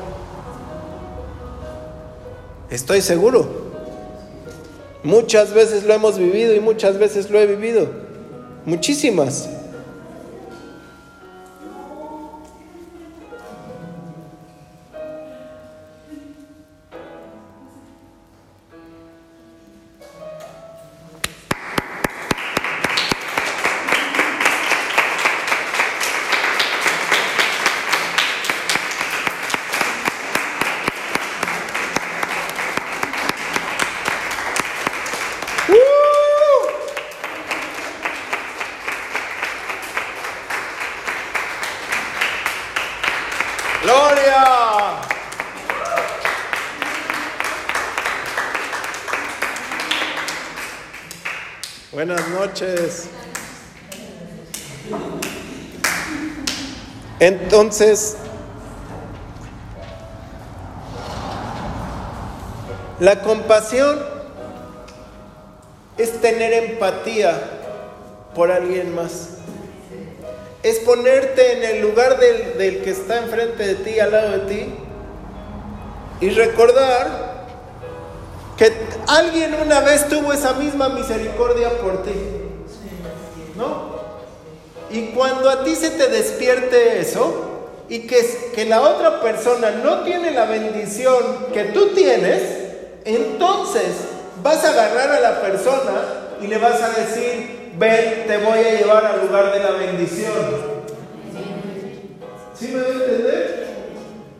Estoy 2.69 3.01
seguro. 3.01 3.47
Muchas 5.03 5.53
veces 5.53 5.83
lo 5.83 5.93
hemos 5.93 6.17
vivido 6.17 6.53
y 6.55 6.59
muchas 6.59 6.97
veces 6.97 7.29
lo 7.29 7.39
he 7.39 7.45
vivido. 7.47 7.87
Muchísimas. 8.65 9.49
Entonces, 57.25 58.17
la 62.99 63.23
compasión 63.23 63.99
es 65.97 66.21
tener 66.21 66.53
empatía 66.53 67.41
por 68.35 68.51
alguien 68.51 68.93
más. 68.93 69.29
Es 70.61 70.77
ponerte 70.81 71.53
en 71.53 71.63
el 71.63 71.81
lugar 71.81 72.19
del, 72.19 72.83
que 72.83 72.91
está 72.91 73.17
enfrente 73.17 73.65
de 73.69 73.73
ti, 73.73 73.99
al 73.99 74.11
lado 74.11 74.31
de 74.37 74.39
ti, 74.53 74.75
y 76.21 76.29
recordar 76.29 77.47
que 78.55 78.71
alguien 79.07 79.55
una 79.65 79.79
vez 79.79 80.07
tuvo 80.09 80.31
esa 80.31 80.53
misma 80.53 80.89
misericordia 80.89 81.71
por 81.79 82.03
ti. 82.03 82.34
Y 84.89 85.07
cuando 85.07 85.49
a 85.49 85.63
ti 85.63 85.75
se 85.75 85.91
te 85.91 86.07
despierte 86.07 86.99
eso, 86.99 87.55
y 87.89 88.07
que, 88.07 88.51
que 88.53 88.65
la 88.65 88.81
otra 88.81 89.21
persona 89.21 89.71
no 89.71 90.01
tiene 90.01 90.31
la 90.31 90.45
bendición 90.45 91.47
que 91.53 91.65
tú 91.65 91.89
tienes, 91.93 92.41
entonces 93.03 93.83
vas 94.41 94.63
a 94.63 94.69
agarrar 94.69 95.11
a 95.11 95.19
la 95.19 95.41
persona 95.41 96.01
y 96.41 96.47
le 96.47 96.57
vas 96.57 96.81
a 96.81 96.89
decir, 96.89 97.73
ven, 97.77 98.25
te 98.27 98.37
voy 98.37 98.59
a 98.59 98.79
llevar 98.79 99.05
al 99.05 99.25
lugar 99.25 99.53
de 99.53 99.59
la 99.59 99.71
bendición. 99.71 100.75
¿Sí 102.57 102.67
me 102.69 102.81
voy 102.81 102.91
a 102.91 102.93
entender? 102.93 103.65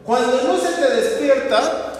Cuando 0.03 0.41
no 0.43 0.57
se 0.57 0.81
te 0.81 0.95
despierta, 0.95 1.93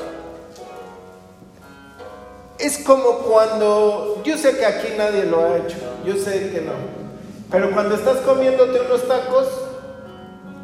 es 2.57 2.77
como 2.79 3.19
cuando, 3.19 4.21
yo 4.23 4.37
sé 4.37 4.57
que 4.57 4.65
aquí 4.65 4.87
nadie 4.97 5.25
lo 5.25 5.43
ha 5.43 5.57
hecho, 5.57 5.75
yo 6.05 6.15
sé 6.15 6.51
que 6.51 6.61
no, 6.61 7.04
pero 7.51 7.71
cuando 7.71 7.95
estás 7.95 8.17
comiéndote 8.17 8.81
unos 8.81 9.07
tacos 9.07 9.47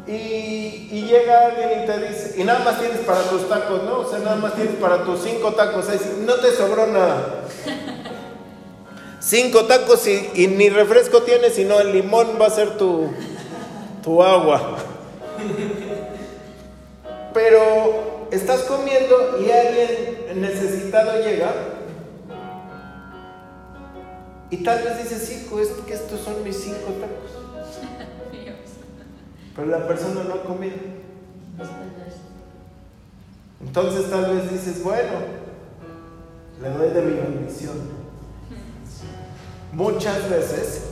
y, 0.06 0.88
y 0.90 1.06
llega 1.08 1.46
alguien 1.46 1.82
y 1.82 1.86
te 1.86 2.08
dice, 2.08 2.34
y 2.36 2.44
nada 2.44 2.60
más 2.64 2.80
tienes 2.80 3.00
para 3.00 3.22
tus 3.22 3.48
tacos, 3.48 3.82
¿no? 3.84 4.00
O 4.00 4.10
sea, 4.10 4.18
nada 4.18 4.36
más 4.36 4.54
tienes 4.54 4.74
para 4.76 5.04
tus 5.04 5.22
cinco 5.22 5.52
tacos, 5.52 5.88
es 5.88 6.18
no 6.18 6.34
te 6.34 6.52
sobró 6.52 6.86
nada. 6.86 7.44
Cinco 9.20 9.66
tacos 9.66 10.04
y, 10.08 10.30
y 10.34 10.48
ni 10.48 10.68
refresco 10.68 11.22
tienes, 11.22 11.54
sino 11.54 11.78
el 11.78 11.92
limón 11.92 12.38
va 12.40 12.46
a 12.46 12.50
ser 12.50 12.76
tu, 12.76 13.08
tu 14.02 14.20
agua. 14.20 14.78
Pero 17.32 18.26
estás 18.32 18.62
comiendo 18.62 19.38
y 19.40 19.48
alguien 19.50 20.40
necesitado 20.40 21.22
llega 21.22 21.52
y 24.52 24.58
tal 24.58 24.84
vez 24.84 24.98
dices, 24.98 25.32
hijo, 25.32 25.58
es 25.58 25.68
que 25.86 25.94
estos 25.94 26.20
son 26.20 26.44
mis 26.44 26.56
cinco 26.56 26.92
tacos. 27.00 27.32
Pero 29.56 29.66
la 29.66 29.88
persona 29.88 30.24
no 30.24 30.34
ha 30.34 30.42
comido. 30.42 30.76
Entonces 33.62 34.10
tal 34.10 34.36
vez 34.36 34.52
dices, 34.52 34.84
bueno, 34.84 35.12
le 36.60 36.68
doy 36.68 36.90
de 36.90 37.00
mi 37.00 37.14
bendición. 37.18 37.76
Muchas 39.72 40.28
veces, 40.28 40.82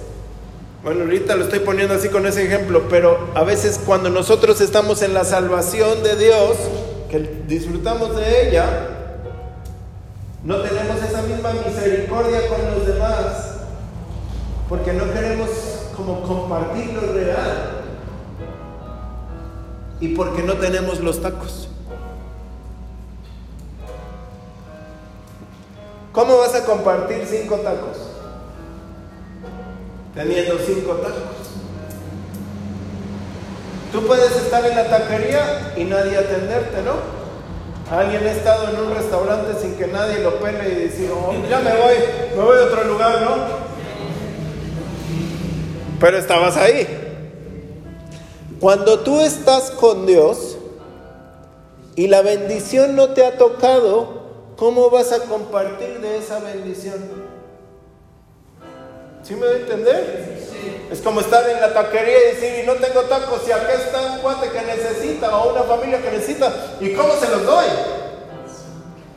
bueno, 0.82 1.02
ahorita 1.02 1.36
lo 1.36 1.44
estoy 1.44 1.58
poniendo 1.58 1.94
así 1.94 2.08
con 2.08 2.26
ese 2.26 2.46
ejemplo, 2.46 2.84
pero 2.88 3.28
a 3.34 3.44
veces 3.44 3.78
cuando 3.84 4.08
nosotros 4.08 4.62
estamos 4.62 5.02
en 5.02 5.12
la 5.12 5.24
salvación 5.24 6.02
de 6.02 6.16
Dios, 6.16 6.56
que 7.10 7.18
disfrutamos 7.46 8.16
de 8.16 8.48
ella, 8.48 8.88
no 10.44 10.62
tenemos 10.62 11.02
esa 11.02 11.20
misma 11.22 11.52
misericordia 11.52 12.48
con 12.48 12.70
los 12.70 12.86
demás, 12.86 13.49
porque 14.70 14.92
no 14.92 15.12
queremos 15.12 15.50
como 15.96 16.22
compartir 16.22 16.92
lo 16.92 17.12
real 17.12 17.82
y 19.98 20.14
porque 20.14 20.44
no 20.44 20.54
tenemos 20.54 21.00
los 21.00 21.20
tacos. 21.20 21.68
¿Cómo 26.12 26.38
vas 26.38 26.54
a 26.54 26.64
compartir 26.64 27.26
cinco 27.28 27.56
tacos? 27.56 27.98
Teniendo 30.14 30.56
cinco 30.64 30.92
tacos. 30.94 31.50
Tú 33.90 34.06
puedes 34.06 34.36
estar 34.36 34.64
en 34.64 34.76
la 34.76 34.88
taquería 34.88 35.74
y 35.76 35.82
nadie 35.82 36.16
atenderte, 36.16 36.80
¿no? 36.82 37.20
Alguien 37.92 38.24
ha 38.24 38.30
estado 38.30 38.68
en 38.68 38.78
un 38.86 38.94
restaurante 38.94 39.60
sin 39.60 39.74
que 39.74 39.88
nadie 39.88 40.20
lo 40.20 40.36
pele 40.36 40.70
y 40.70 40.74
decir, 40.76 41.10
oh, 41.12 41.32
ya 41.50 41.58
me 41.58 41.72
voy, 41.72 41.94
me 42.36 42.42
voy 42.42 42.56
a 42.56 42.66
otro 42.66 42.84
lugar, 42.84 43.20
¿no? 43.22 43.69
Pero 46.00 46.16
estabas 46.16 46.56
ahí. 46.56 46.86
Cuando 48.58 49.00
tú 49.00 49.20
estás 49.20 49.70
con 49.70 50.06
Dios 50.06 50.56
y 51.94 52.08
la 52.08 52.22
bendición 52.22 52.96
no 52.96 53.10
te 53.10 53.24
ha 53.24 53.36
tocado, 53.36 54.22
¿cómo 54.56 54.90
vas 54.90 55.12
a 55.12 55.20
compartir 55.20 56.00
de 56.00 56.18
esa 56.18 56.40
bendición? 56.40 56.98
¿Sí 59.22 59.34
me 59.34 59.46
voy 59.46 59.56
a 59.56 59.58
entender? 59.58 60.40
Es 60.90 61.00
como 61.02 61.20
estar 61.20 61.48
en 61.48 61.60
la 61.60 61.72
taquería 61.72 62.18
y 62.18 62.34
decir, 62.34 62.64
y 62.64 62.66
no 62.66 62.74
tengo 62.74 63.02
tacos, 63.02 63.46
y 63.46 63.52
acá 63.52 63.74
está 63.74 64.12
un 64.12 64.18
cuate 64.20 64.48
que 64.50 64.62
necesita 64.62 65.38
o 65.38 65.52
una 65.52 65.62
familia 65.62 66.02
que 66.02 66.10
necesita, 66.10 66.52
¿y 66.80 66.94
cómo 66.94 67.14
se 67.14 67.28
los 67.28 67.44
doy? 67.44 67.66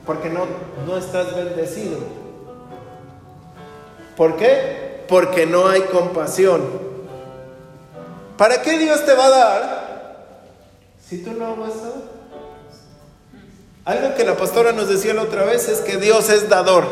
Porque 0.06 0.30
no, 0.30 0.46
no 0.86 0.98
estás 0.98 1.36
bendecido. 1.36 1.98
¿Por 4.16 4.38
qué? 4.38 4.83
Porque 5.08 5.46
no 5.46 5.68
hay 5.68 5.82
compasión. 5.82 6.62
¿Para 8.38 8.62
qué 8.62 8.78
Dios 8.80 9.06
te 9.06 9.14
va 9.14 9.26
a 9.26 9.30
dar 9.30 10.16
si 11.08 11.24
tú 11.24 11.32
no 11.34 11.56
vas 11.56 11.74
a? 11.74 12.14
Algo 13.86 14.16
que 14.16 14.24
la 14.24 14.36
pastora 14.38 14.72
nos 14.72 14.88
decía 14.88 15.14
la 15.14 15.24
otra 15.24 15.44
vez 15.44 15.68
es 15.68 15.82
que 15.82 15.98
Dios 15.98 16.30
es 16.30 16.50
dador 16.50 16.86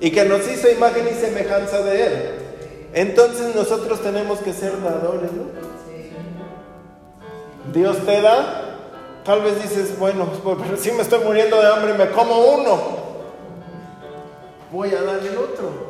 y 0.00 0.12
que 0.12 0.24
nos 0.24 0.46
hizo 0.48 0.70
imagen 0.70 1.08
y 1.08 1.14
semejanza 1.14 1.82
de 1.82 2.06
Él. 2.06 2.34
Entonces 2.94 3.54
nosotros 3.54 4.00
tenemos 4.00 4.38
que 4.38 4.52
ser 4.52 4.80
dadores, 4.82 5.32
¿no? 5.32 5.44
Dios 7.72 7.98
te 8.06 8.22
da, 8.22 8.78
tal 9.24 9.42
vez 9.42 9.62
dices, 9.62 9.98
bueno, 9.98 10.26
pero 10.42 10.76
si 10.78 10.92
me 10.92 11.02
estoy 11.02 11.22
muriendo 11.24 11.60
de 11.60 11.66
hambre, 11.66 11.92
me 11.94 12.10
como 12.10 12.38
uno, 12.38 12.78
voy 14.72 14.94
a 14.94 15.02
dar 15.02 15.18
el 15.18 15.36
otro. 15.36 15.87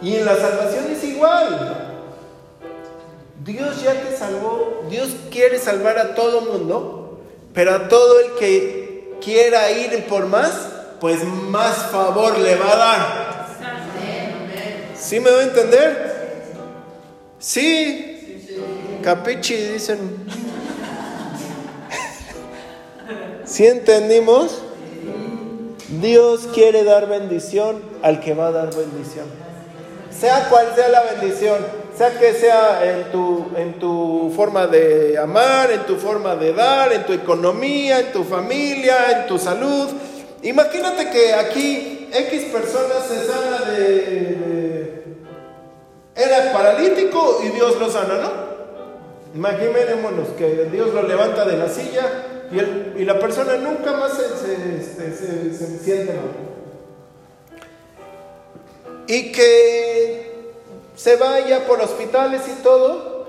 Y 0.00 0.16
en 0.16 0.24
la 0.24 0.36
salvación 0.36 0.86
es 0.90 1.04
igual. 1.04 1.84
Dios 3.44 3.82
ya 3.82 3.94
te 3.94 4.16
salvó, 4.16 4.84
Dios 4.90 5.10
quiere 5.30 5.58
salvar 5.58 5.98
a 5.98 6.14
todo 6.14 6.42
mundo, 6.42 7.20
pero 7.54 7.74
a 7.74 7.88
todo 7.88 8.20
el 8.20 8.32
que 8.32 9.16
quiera 9.22 9.70
ir 9.70 10.04
por 10.06 10.26
más, 10.26 10.52
pues 11.00 11.24
más 11.24 11.90
favor 11.90 12.38
le 12.38 12.56
va 12.56 12.72
a 12.72 12.76
dar. 12.76 13.48
¿Sí 14.94 15.20
me 15.20 15.30
voy 15.30 15.40
a 15.40 15.44
entender? 15.44 16.46
Sí. 17.38 18.44
Capichi, 19.02 19.54
dicen. 19.54 19.98
¿Sí 23.46 23.66
entendimos? 23.66 24.60
Dios 25.88 26.48
quiere 26.52 26.84
dar 26.84 27.08
bendición 27.08 27.82
al 28.02 28.20
que 28.20 28.34
va 28.34 28.48
a 28.48 28.52
dar 28.52 28.74
bendición. 28.74 29.47
Sea 30.10 30.48
cual 30.48 30.72
sea 30.74 30.88
la 30.88 31.02
bendición, 31.02 31.56
sea 31.96 32.18
que 32.18 32.32
sea 32.34 32.80
en 32.90 33.12
tu, 33.12 33.46
en 33.56 33.78
tu 33.78 34.32
forma 34.34 34.66
de 34.66 35.16
amar, 35.18 35.70
en 35.70 35.80
tu 35.86 35.96
forma 35.96 36.34
de 36.36 36.52
dar, 36.52 36.92
en 36.92 37.04
tu 37.06 37.12
economía, 37.12 38.00
en 38.00 38.12
tu 38.12 38.24
familia, 38.24 39.20
en 39.20 39.26
tu 39.28 39.38
salud. 39.38 39.88
Imagínate 40.42 41.10
que 41.10 41.34
aquí 41.34 42.08
X 42.12 42.44
personas 42.52 43.04
se 43.08 43.26
sana 43.26 43.70
de, 43.70 45.02
Era 46.16 46.52
paralítico 46.52 47.40
y 47.44 47.48
Dios 47.50 47.78
lo 47.78 47.88
sana, 47.90 48.14
¿no? 48.22 48.48
Imaginémonos 49.34 50.28
que 50.38 50.68
Dios 50.72 50.92
lo 50.94 51.02
levanta 51.02 51.44
de 51.44 51.56
la 51.58 51.68
silla 51.68 52.06
y, 52.50 53.00
y 53.02 53.04
la 53.04 53.18
persona 53.20 53.56
nunca 53.56 53.92
más 53.92 54.12
se, 54.14 54.82
se- 54.82 55.54
se 55.54 55.78
siente 55.78 56.12
mal. 56.14 56.47
Y 59.08 59.32
que 59.32 60.52
se 60.94 61.16
vaya 61.16 61.66
por 61.66 61.80
hospitales 61.80 62.42
y 62.48 62.62
todo 62.62 63.26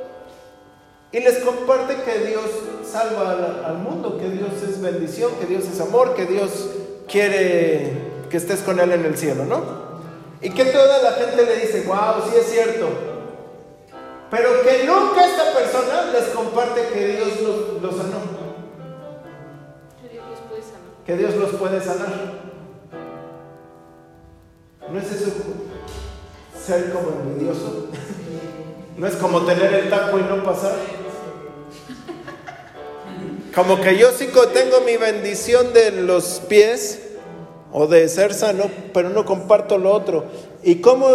y 1.12 1.20
les 1.22 1.40
comparte 1.40 1.96
que 2.04 2.28
Dios 2.28 2.46
salva 2.86 3.32
al, 3.32 3.66
al 3.66 3.78
mundo, 3.80 4.18
que 4.20 4.30
Dios 4.30 4.62
es 4.62 4.80
bendición, 4.82 5.32
que 5.40 5.48
Dios 5.48 5.66
es 5.66 5.80
amor, 5.82 6.14
que 6.14 6.26
Dios 6.26 6.70
quiere 7.08 8.10
que 8.30 8.38
estés 8.38 8.60
con 8.60 8.80
Él 8.80 8.92
en 8.92 9.06
el 9.06 9.18
cielo, 9.18 9.46
¿no? 9.46 9.90
Y 10.42 10.52
que 10.52 10.66
toda 10.66 11.02
la 11.02 11.12
gente 11.14 11.46
le 11.46 11.56
dice, 11.58 11.84
wow, 11.88 12.24
sí 12.30 12.38
es 12.38 12.46
cierto. 12.52 12.88
Pero 14.30 14.62
que 14.62 14.84
nunca 14.86 15.26
esta 15.26 15.54
persona 15.54 16.12
les 16.12 16.26
comparte 16.26 16.90
que 16.94 17.08
Dios 17.08 17.42
los, 17.42 17.82
los 17.82 17.96
sanó, 17.96 18.20
Que 20.00 20.10
Dios 20.10 20.26
los 20.30 20.40
puede 20.42 20.62
sanar. 20.62 20.82
que 21.06 21.18
Dios 21.18 21.36
los 21.36 21.50
puede 21.52 21.82
sanar. 21.82 22.50
¿No 24.92 25.00
es 25.00 25.12
eso 25.12 25.32
ser 26.66 26.92
como 26.92 27.10
envidioso? 27.10 27.88
¿No 28.98 29.08
es 29.08 29.16
como 29.16 29.42
tener 29.46 29.74
el 29.74 29.90
taco 29.90 30.20
y 30.20 30.24
no 30.24 30.44
pasar? 30.44 30.76
Como 33.56 33.82
que 33.82 33.98
yo 33.98 34.12
sí 34.12 34.30
tengo 34.54 34.82
mi 34.86 34.98
bendición 34.98 35.74
de 35.74 35.92
los 35.92 36.42
pies 36.48 37.02
o 37.72 37.88
de 37.88 38.08
ser 38.10 38.34
sano, 38.34 38.66
pero 38.94 39.10
no 39.10 39.26
comparto 39.26 39.78
lo 39.78 39.92
otro. 39.92 40.26
¿Y 40.64 40.76
cómo? 40.76 41.08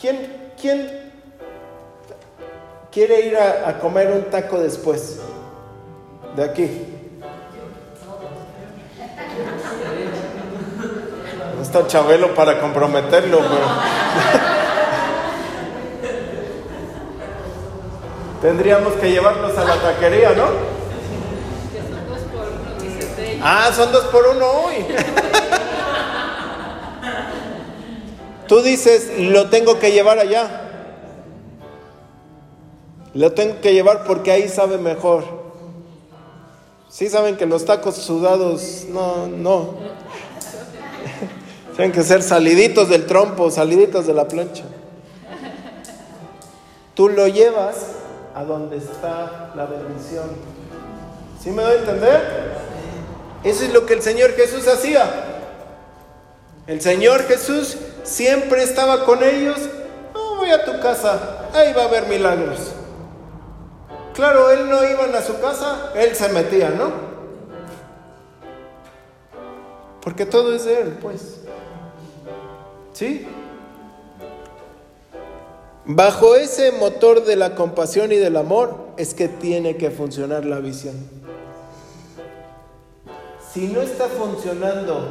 ¿Quién, 0.00 0.52
quién 0.60 1.12
quiere 2.90 3.26
ir 3.26 3.36
a, 3.36 3.68
a 3.68 3.78
comer 3.78 4.10
un 4.10 4.24
taco 4.24 4.58
después? 4.60 5.18
De 6.36 6.44
aquí. 6.44 6.97
Está 11.68 11.86
Chabelo 11.86 12.34
para 12.34 12.58
comprometerlo, 12.60 13.38
pero. 13.38 13.66
Tendríamos 18.40 18.94
que 18.94 19.10
llevarlos 19.10 19.56
a 19.58 19.64
la 19.64 19.76
taquería, 19.76 20.30
¿no? 20.30 20.46
Que 21.72 21.82
son 21.82 22.08
dos 22.08 22.20
por 22.32 22.46
uno, 22.46 22.80
dice. 22.80 23.40
Ah, 23.42 23.70
son 23.74 23.92
dos 23.92 24.04
por 24.04 24.26
uno 24.28 24.46
hoy. 24.46 24.86
Tú 28.48 28.62
dices, 28.62 29.10
lo 29.18 29.50
tengo 29.50 29.78
que 29.78 29.92
llevar 29.92 30.18
allá. 30.18 30.62
Lo 33.12 33.32
tengo 33.32 33.60
que 33.60 33.74
llevar 33.74 34.04
porque 34.04 34.30
ahí 34.30 34.48
sabe 34.48 34.78
mejor. 34.78 35.24
Sí 36.88 37.10
saben 37.10 37.36
que 37.36 37.44
los 37.44 37.66
tacos 37.66 37.96
sudados, 37.96 38.86
no, 38.88 39.26
no. 39.26 39.74
Tienen 41.78 41.92
que 41.92 42.02
ser 42.02 42.24
saliditos 42.24 42.88
del 42.88 43.06
trompo, 43.06 43.52
saliditos 43.52 44.04
de 44.04 44.12
la 44.12 44.26
plancha. 44.26 44.64
Tú 46.94 47.08
lo 47.08 47.28
llevas 47.28 47.76
a 48.34 48.42
donde 48.42 48.78
está 48.78 49.52
la 49.54 49.64
bendición. 49.66 50.26
¿Sí 51.40 51.52
me 51.52 51.62
doy 51.62 51.76
a 51.76 51.78
entender? 51.78 52.20
Eso 53.44 53.64
es 53.64 53.72
lo 53.72 53.86
que 53.86 53.94
el 53.94 54.02
Señor 54.02 54.32
Jesús 54.32 54.66
hacía. 54.66 55.08
El 56.66 56.80
Señor 56.80 57.22
Jesús 57.28 57.76
siempre 58.02 58.64
estaba 58.64 59.04
con 59.04 59.22
ellos. 59.22 59.60
No, 60.12 60.34
voy 60.34 60.50
a 60.50 60.64
tu 60.64 60.80
casa, 60.80 61.46
ahí 61.54 61.72
va 61.74 61.82
a 61.82 61.84
haber 61.86 62.08
milagros. 62.08 62.72
Claro, 64.14 64.50
él 64.50 64.68
no 64.68 64.82
iban 64.82 65.14
a 65.14 65.22
su 65.22 65.38
casa, 65.40 65.92
él 65.94 66.16
se 66.16 66.28
metía, 66.30 66.70
¿no? 66.70 66.90
Porque 70.00 70.26
todo 70.26 70.52
es 70.56 70.64
de 70.64 70.80
él, 70.80 70.98
pues. 71.00 71.37
¿Sí? 72.92 73.26
Bajo 75.90 76.36
ese 76.36 76.72
motor 76.72 77.24
de 77.24 77.36
la 77.36 77.54
compasión 77.54 78.12
y 78.12 78.16
del 78.16 78.36
amor 78.36 78.88
es 78.98 79.14
que 79.14 79.26
tiene 79.26 79.76
que 79.76 79.90
funcionar 79.90 80.44
la 80.44 80.58
visión. 80.58 80.94
Si 83.54 83.68
no 83.68 83.80
está 83.80 84.06
funcionando 84.06 85.08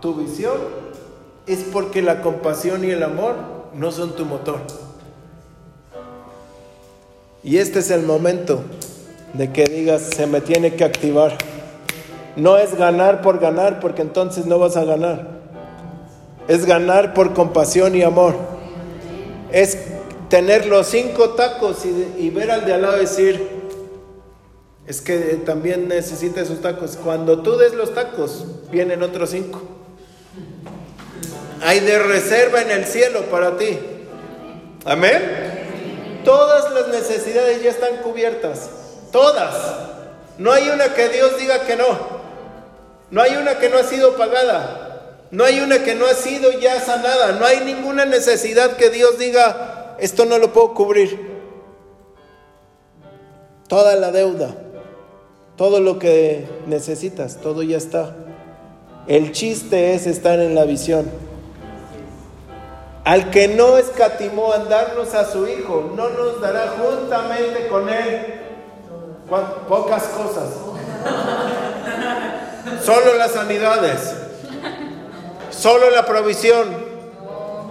tu 0.00 0.14
visión, 0.14 0.58
es 1.46 1.64
porque 1.72 2.02
la 2.02 2.22
compasión 2.22 2.84
y 2.84 2.90
el 2.90 3.02
amor 3.02 3.34
no 3.74 3.90
son 3.90 4.14
tu 4.14 4.24
motor. 4.24 4.60
Y 7.42 7.58
este 7.58 7.80
es 7.80 7.90
el 7.90 8.02
momento 8.02 8.62
de 9.32 9.50
que 9.52 9.64
digas, 9.64 10.02
se 10.02 10.26
me 10.26 10.40
tiene 10.40 10.76
que 10.76 10.84
activar. 10.84 11.36
No 12.36 12.58
es 12.58 12.76
ganar 12.76 13.22
por 13.22 13.40
ganar, 13.40 13.80
porque 13.80 14.02
entonces 14.02 14.46
no 14.46 14.58
vas 14.58 14.76
a 14.76 14.84
ganar. 14.84 15.39
Es 16.48 16.66
ganar 16.66 17.14
por 17.14 17.34
compasión 17.34 17.94
y 17.94 18.02
amor. 18.02 18.34
Es 19.52 19.78
tener 20.28 20.66
los 20.66 20.86
cinco 20.86 21.30
tacos 21.30 21.84
y, 21.84 22.30
ver 22.30 22.50
al 22.50 22.64
de 22.64 22.72
al 22.72 22.82
lado 22.82 22.96
decir, 22.96 23.48
es 24.86 25.00
que 25.00 25.18
también 25.44 25.88
necesita 25.88 26.40
esos 26.40 26.60
tacos. 26.60 26.96
Cuando 26.96 27.42
tú 27.42 27.56
des 27.56 27.74
los 27.74 27.94
tacos, 27.94 28.44
vienen 28.70 29.02
otros 29.02 29.30
cinco. 29.30 29.60
Hay 31.62 31.80
de 31.80 31.98
reserva 31.98 32.62
en 32.62 32.70
el 32.70 32.86
cielo 32.86 33.22
para 33.30 33.58
ti. 33.58 33.78
Amén. 34.84 36.20
Todas 36.24 36.72
las 36.72 36.88
necesidades 36.88 37.62
ya 37.62 37.70
están 37.70 37.98
cubiertas. 37.98 38.70
Todas. 39.12 39.54
No 40.38 40.52
hay 40.52 40.68
una 40.70 40.94
que 40.94 41.08
Dios 41.08 41.38
diga 41.38 41.66
que 41.66 41.76
no. 41.76 42.20
No 43.10 43.20
hay 43.20 43.36
una 43.36 43.58
que 43.58 43.68
no 43.68 43.78
ha 43.78 43.84
sido 43.84 44.16
pagada. 44.16 44.89
No 45.30 45.44
hay 45.44 45.60
una 45.60 45.82
que 45.84 45.94
no 45.94 46.06
ha 46.06 46.14
sido 46.14 46.50
ya 46.58 46.80
sanada. 46.80 47.32
No 47.32 47.46
hay 47.46 47.60
ninguna 47.60 48.04
necesidad 48.04 48.76
que 48.76 48.90
Dios 48.90 49.18
diga, 49.18 49.96
esto 50.00 50.24
no 50.24 50.38
lo 50.38 50.52
puedo 50.52 50.74
cubrir. 50.74 51.30
Toda 53.68 53.94
la 53.94 54.10
deuda, 54.10 54.50
todo 55.56 55.78
lo 55.80 55.98
que 56.00 56.48
necesitas, 56.66 57.36
todo 57.36 57.62
ya 57.62 57.76
está. 57.76 58.16
El 59.06 59.30
chiste 59.30 59.94
es 59.94 60.06
estar 60.08 60.40
en 60.40 60.56
la 60.56 60.64
visión. 60.64 61.08
Al 63.04 63.30
que 63.30 63.48
no 63.48 63.78
escatimó 63.78 64.54
en 64.54 64.68
darnos 64.68 65.14
a 65.14 65.24
su 65.30 65.46
Hijo, 65.46 65.92
no 65.96 66.10
nos 66.10 66.40
dará 66.40 66.74
juntamente 66.76 67.68
con 67.68 67.88
Él 67.88 68.34
¿cuán- 69.28 69.54
pocas 69.68 70.02
cosas. 70.04 70.48
Solo 72.84 73.14
las 73.14 73.30
sanidades. 73.30 74.14
Solo 75.60 75.90
la 75.90 76.06
provisión. 76.06 76.74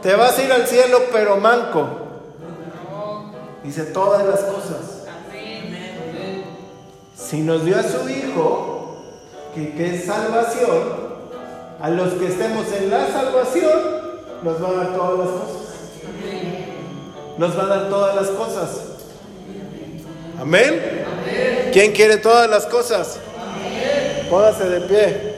Te 0.03 0.15
vas 0.15 0.37
a 0.37 0.43
ir 0.43 0.51
al 0.51 0.67
cielo, 0.67 1.05
pero 1.11 1.37
manco. 1.37 1.87
Dice 3.63 3.85
todas 3.85 4.27
las 4.27 4.41
cosas. 4.41 5.07
Si 7.15 7.41
nos 7.41 7.65
dio 7.65 7.79
a 7.79 7.81
su 7.81 8.07
Hijo, 8.07 8.95
que, 9.55 9.73
que 9.73 9.95
es 9.95 10.05
salvación, 10.05 11.09
a 11.81 11.89
los 11.89 12.13
que 12.13 12.27
estemos 12.27 12.71
en 12.73 12.91
la 12.91 13.07
salvación, 13.07 13.79
nos 14.43 14.63
va 14.63 14.69
a 14.69 14.73
dar 14.73 14.95
todas 14.95 15.19
las 15.19 15.27
cosas. 15.29 15.69
Nos 17.39 17.57
va 17.57 17.63
a 17.63 17.67
dar 17.67 17.89
todas 17.89 18.15
las 18.15 18.27
cosas. 18.27 18.69
Amén. 20.39 20.79
¿Quién 21.73 21.91
quiere 21.93 22.17
todas 22.17 22.47
las 22.47 22.67
cosas? 22.67 23.17
Póngase 24.29 24.69
de 24.69 24.81
pie. 24.81 25.28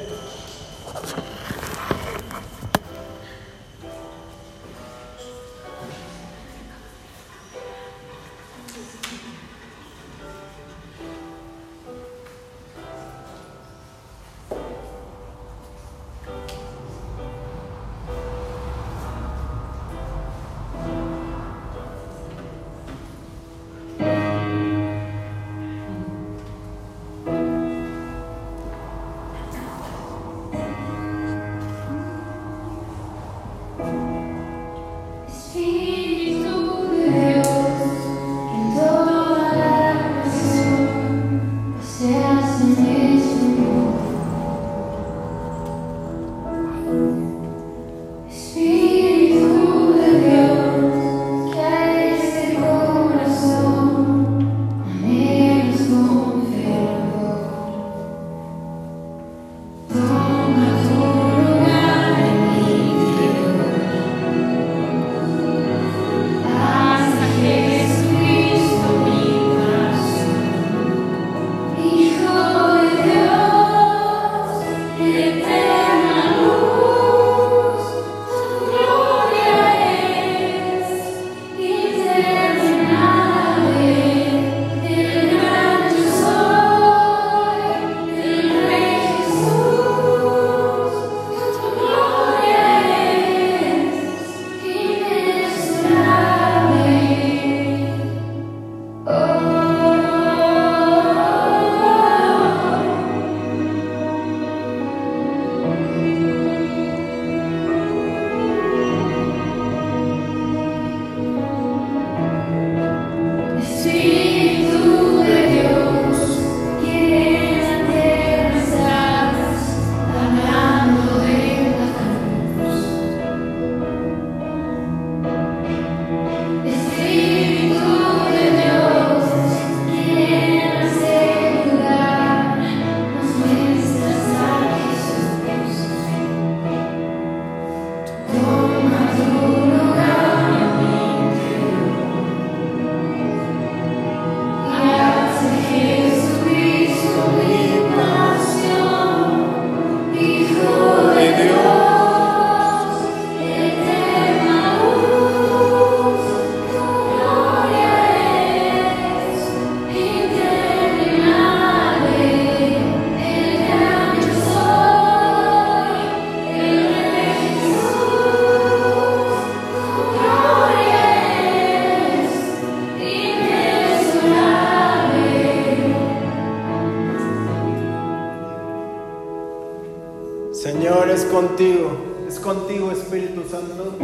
contigo 182.62 182.91
Espíritu 182.91 183.43
Santo. 183.49 183.95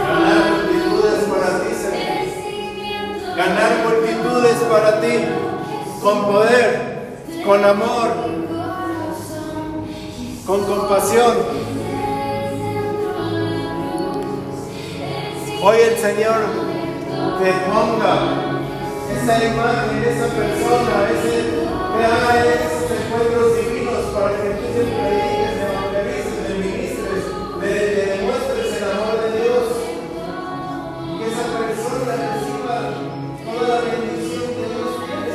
Ganar 0.00 0.50
multitudes 0.50 1.24
para 1.30 1.60
ti. 1.60 1.70
Ganar 3.36 3.72
multitudes 3.84 4.58
para 4.70 5.00
ti, 5.00 5.14
con 6.02 6.24
poder, 6.24 6.68
con 7.44 7.64
amor, 7.64 8.08
con 10.46 10.64
compasión. 10.64 11.36
Hoy 15.62 15.76
el 15.78 15.96
Señor 15.96 16.40
te 17.40 17.52
ponga 17.70 18.53
esa 19.24 19.44
imagen, 19.44 20.04
esa 20.04 20.26
persona, 20.36 21.08
ese, 21.16 21.32
esos 22.60 22.86
encuentros 22.92 23.56
divinos 23.56 24.04
para 24.12 24.36
que 24.36 24.48
tú 24.52 24.66
te 24.74 24.82
prediques, 24.84 25.54
evangelices, 25.64 26.36
te 26.46 26.52
ministres, 26.60 27.22
te 27.60 27.70
demuestres 28.04 28.68
el 28.76 28.84
amor 28.84 29.16
de 29.24 29.28
Dios. 29.40 29.64
Que 31.16 31.24
esa 31.24 31.44
persona 31.56 32.12
reciba 32.36 32.76
toda 33.48 33.64
la 33.68 33.80
bendición 33.80 34.44
que 34.52 34.66
Dios 34.74 34.92
tiene. 35.08 35.32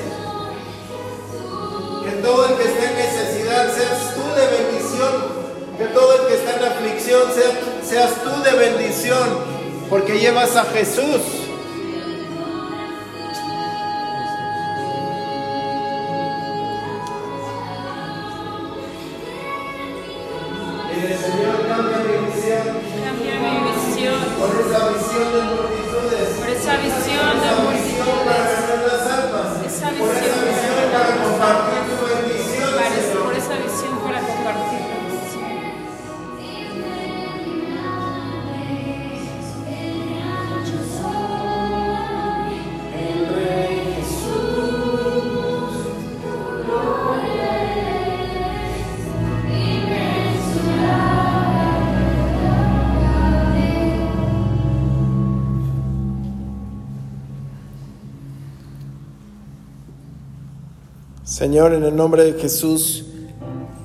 Que 2.05 2.11
todo 2.21 2.41
el 2.45 2.53
que 2.57 2.63
esté 2.69 2.83
en 2.85 2.95
necesidad 2.95 3.63
seas 3.73 3.99
tú 4.13 4.23
de 4.37 4.45
bendición. 4.53 5.13
Que 5.79 5.85
todo 5.85 6.11
el 6.13 6.27
que 6.27 6.33
está 6.35 6.51
en 6.57 6.63
aflicción 6.63 7.21
sea- 7.33 7.57
seas 7.83 8.11
tú 8.23 8.33
de 8.43 8.51
bendición. 8.53 9.27
Porque 9.89 10.19
llevas 10.19 10.55
a 10.55 10.65
Jesús. 10.65 11.48
Señor, 61.39 61.73
en 61.73 61.85
el 61.85 61.95
nombre 61.95 62.25
de 62.25 62.33
Jesús, 62.37 63.05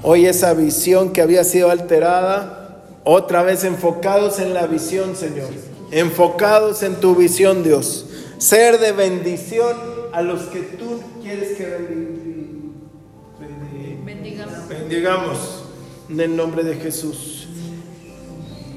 hoy 0.02 0.26
esa 0.26 0.54
visión 0.54 1.12
que 1.12 1.22
había 1.22 1.44
sido 1.44 1.70
alterada, 1.70 2.82
otra 3.04 3.44
vez 3.44 3.62
enfocados 3.62 4.40
en 4.40 4.54
la 4.54 4.66
visión, 4.66 5.14
Señor, 5.14 5.50
enfocados 5.92 6.82
en 6.82 6.96
tu 6.96 7.14
visión, 7.14 7.62
Dios, 7.62 8.06
ser 8.38 8.80
de 8.80 8.90
bendición 8.90 9.76
a 10.12 10.20
los 10.22 10.42
que 10.46 10.62
tú 10.62 11.00
quieres 11.22 11.56
que 11.56 11.64
bendi- 11.64 12.72
bendi- 13.40 14.04
Bendigamos. 14.04 14.68
bendigamos 14.68 15.38
en 16.10 16.20
el 16.20 16.36
nombre 16.36 16.64
de 16.64 16.74
Jesús. 16.74 17.46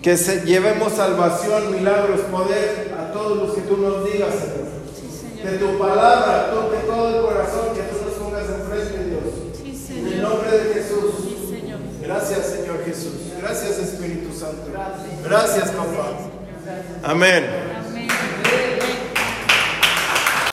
Que 0.04 0.18
se, 0.18 0.46
llevemos 0.46 0.94
salvación, 0.94 1.72
milagros, 1.76 2.22
poder 2.32 2.94
a 2.96 3.12
todos 3.12 3.38
los 3.38 3.56
que 3.56 3.62
tú 3.62 3.76
nos 3.78 4.06
digas, 4.06 4.30
Señor. 4.36 4.68
Sí, 4.96 5.42
Que 5.42 5.50
Señor. 5.58 5.72
tu 5.72 5.80
palabra 5.80 6.52
toque 6.52 6.78
todo 6.86 7.10
el 7.16 7.22
corazón, 7.26 7.74
que 7.76 7.82
tú 7.82 7.98
enfrente, 8.50 9.10
Dios. 9.10 9.24
Sí, 9.56 10.00
En 10.00 10.08
el 10.08 10.22
nombre 10.22 10.52
de 10.52 10.74
Jesús. 10.74 11.14
Sí, 11.24 11.48
Señor. 11.50 11.80
Gracias, 12.02 12.46
Señor 12.46 12.84
Jesús. 12.86 13.14
Gracias, 13.42 13.78
Espíritu 13.80 14.34
Santo. 14.38 14.72
Gracias, 15.24 15.72
papá. 15.72 16.18
Amén. 17.04 17.77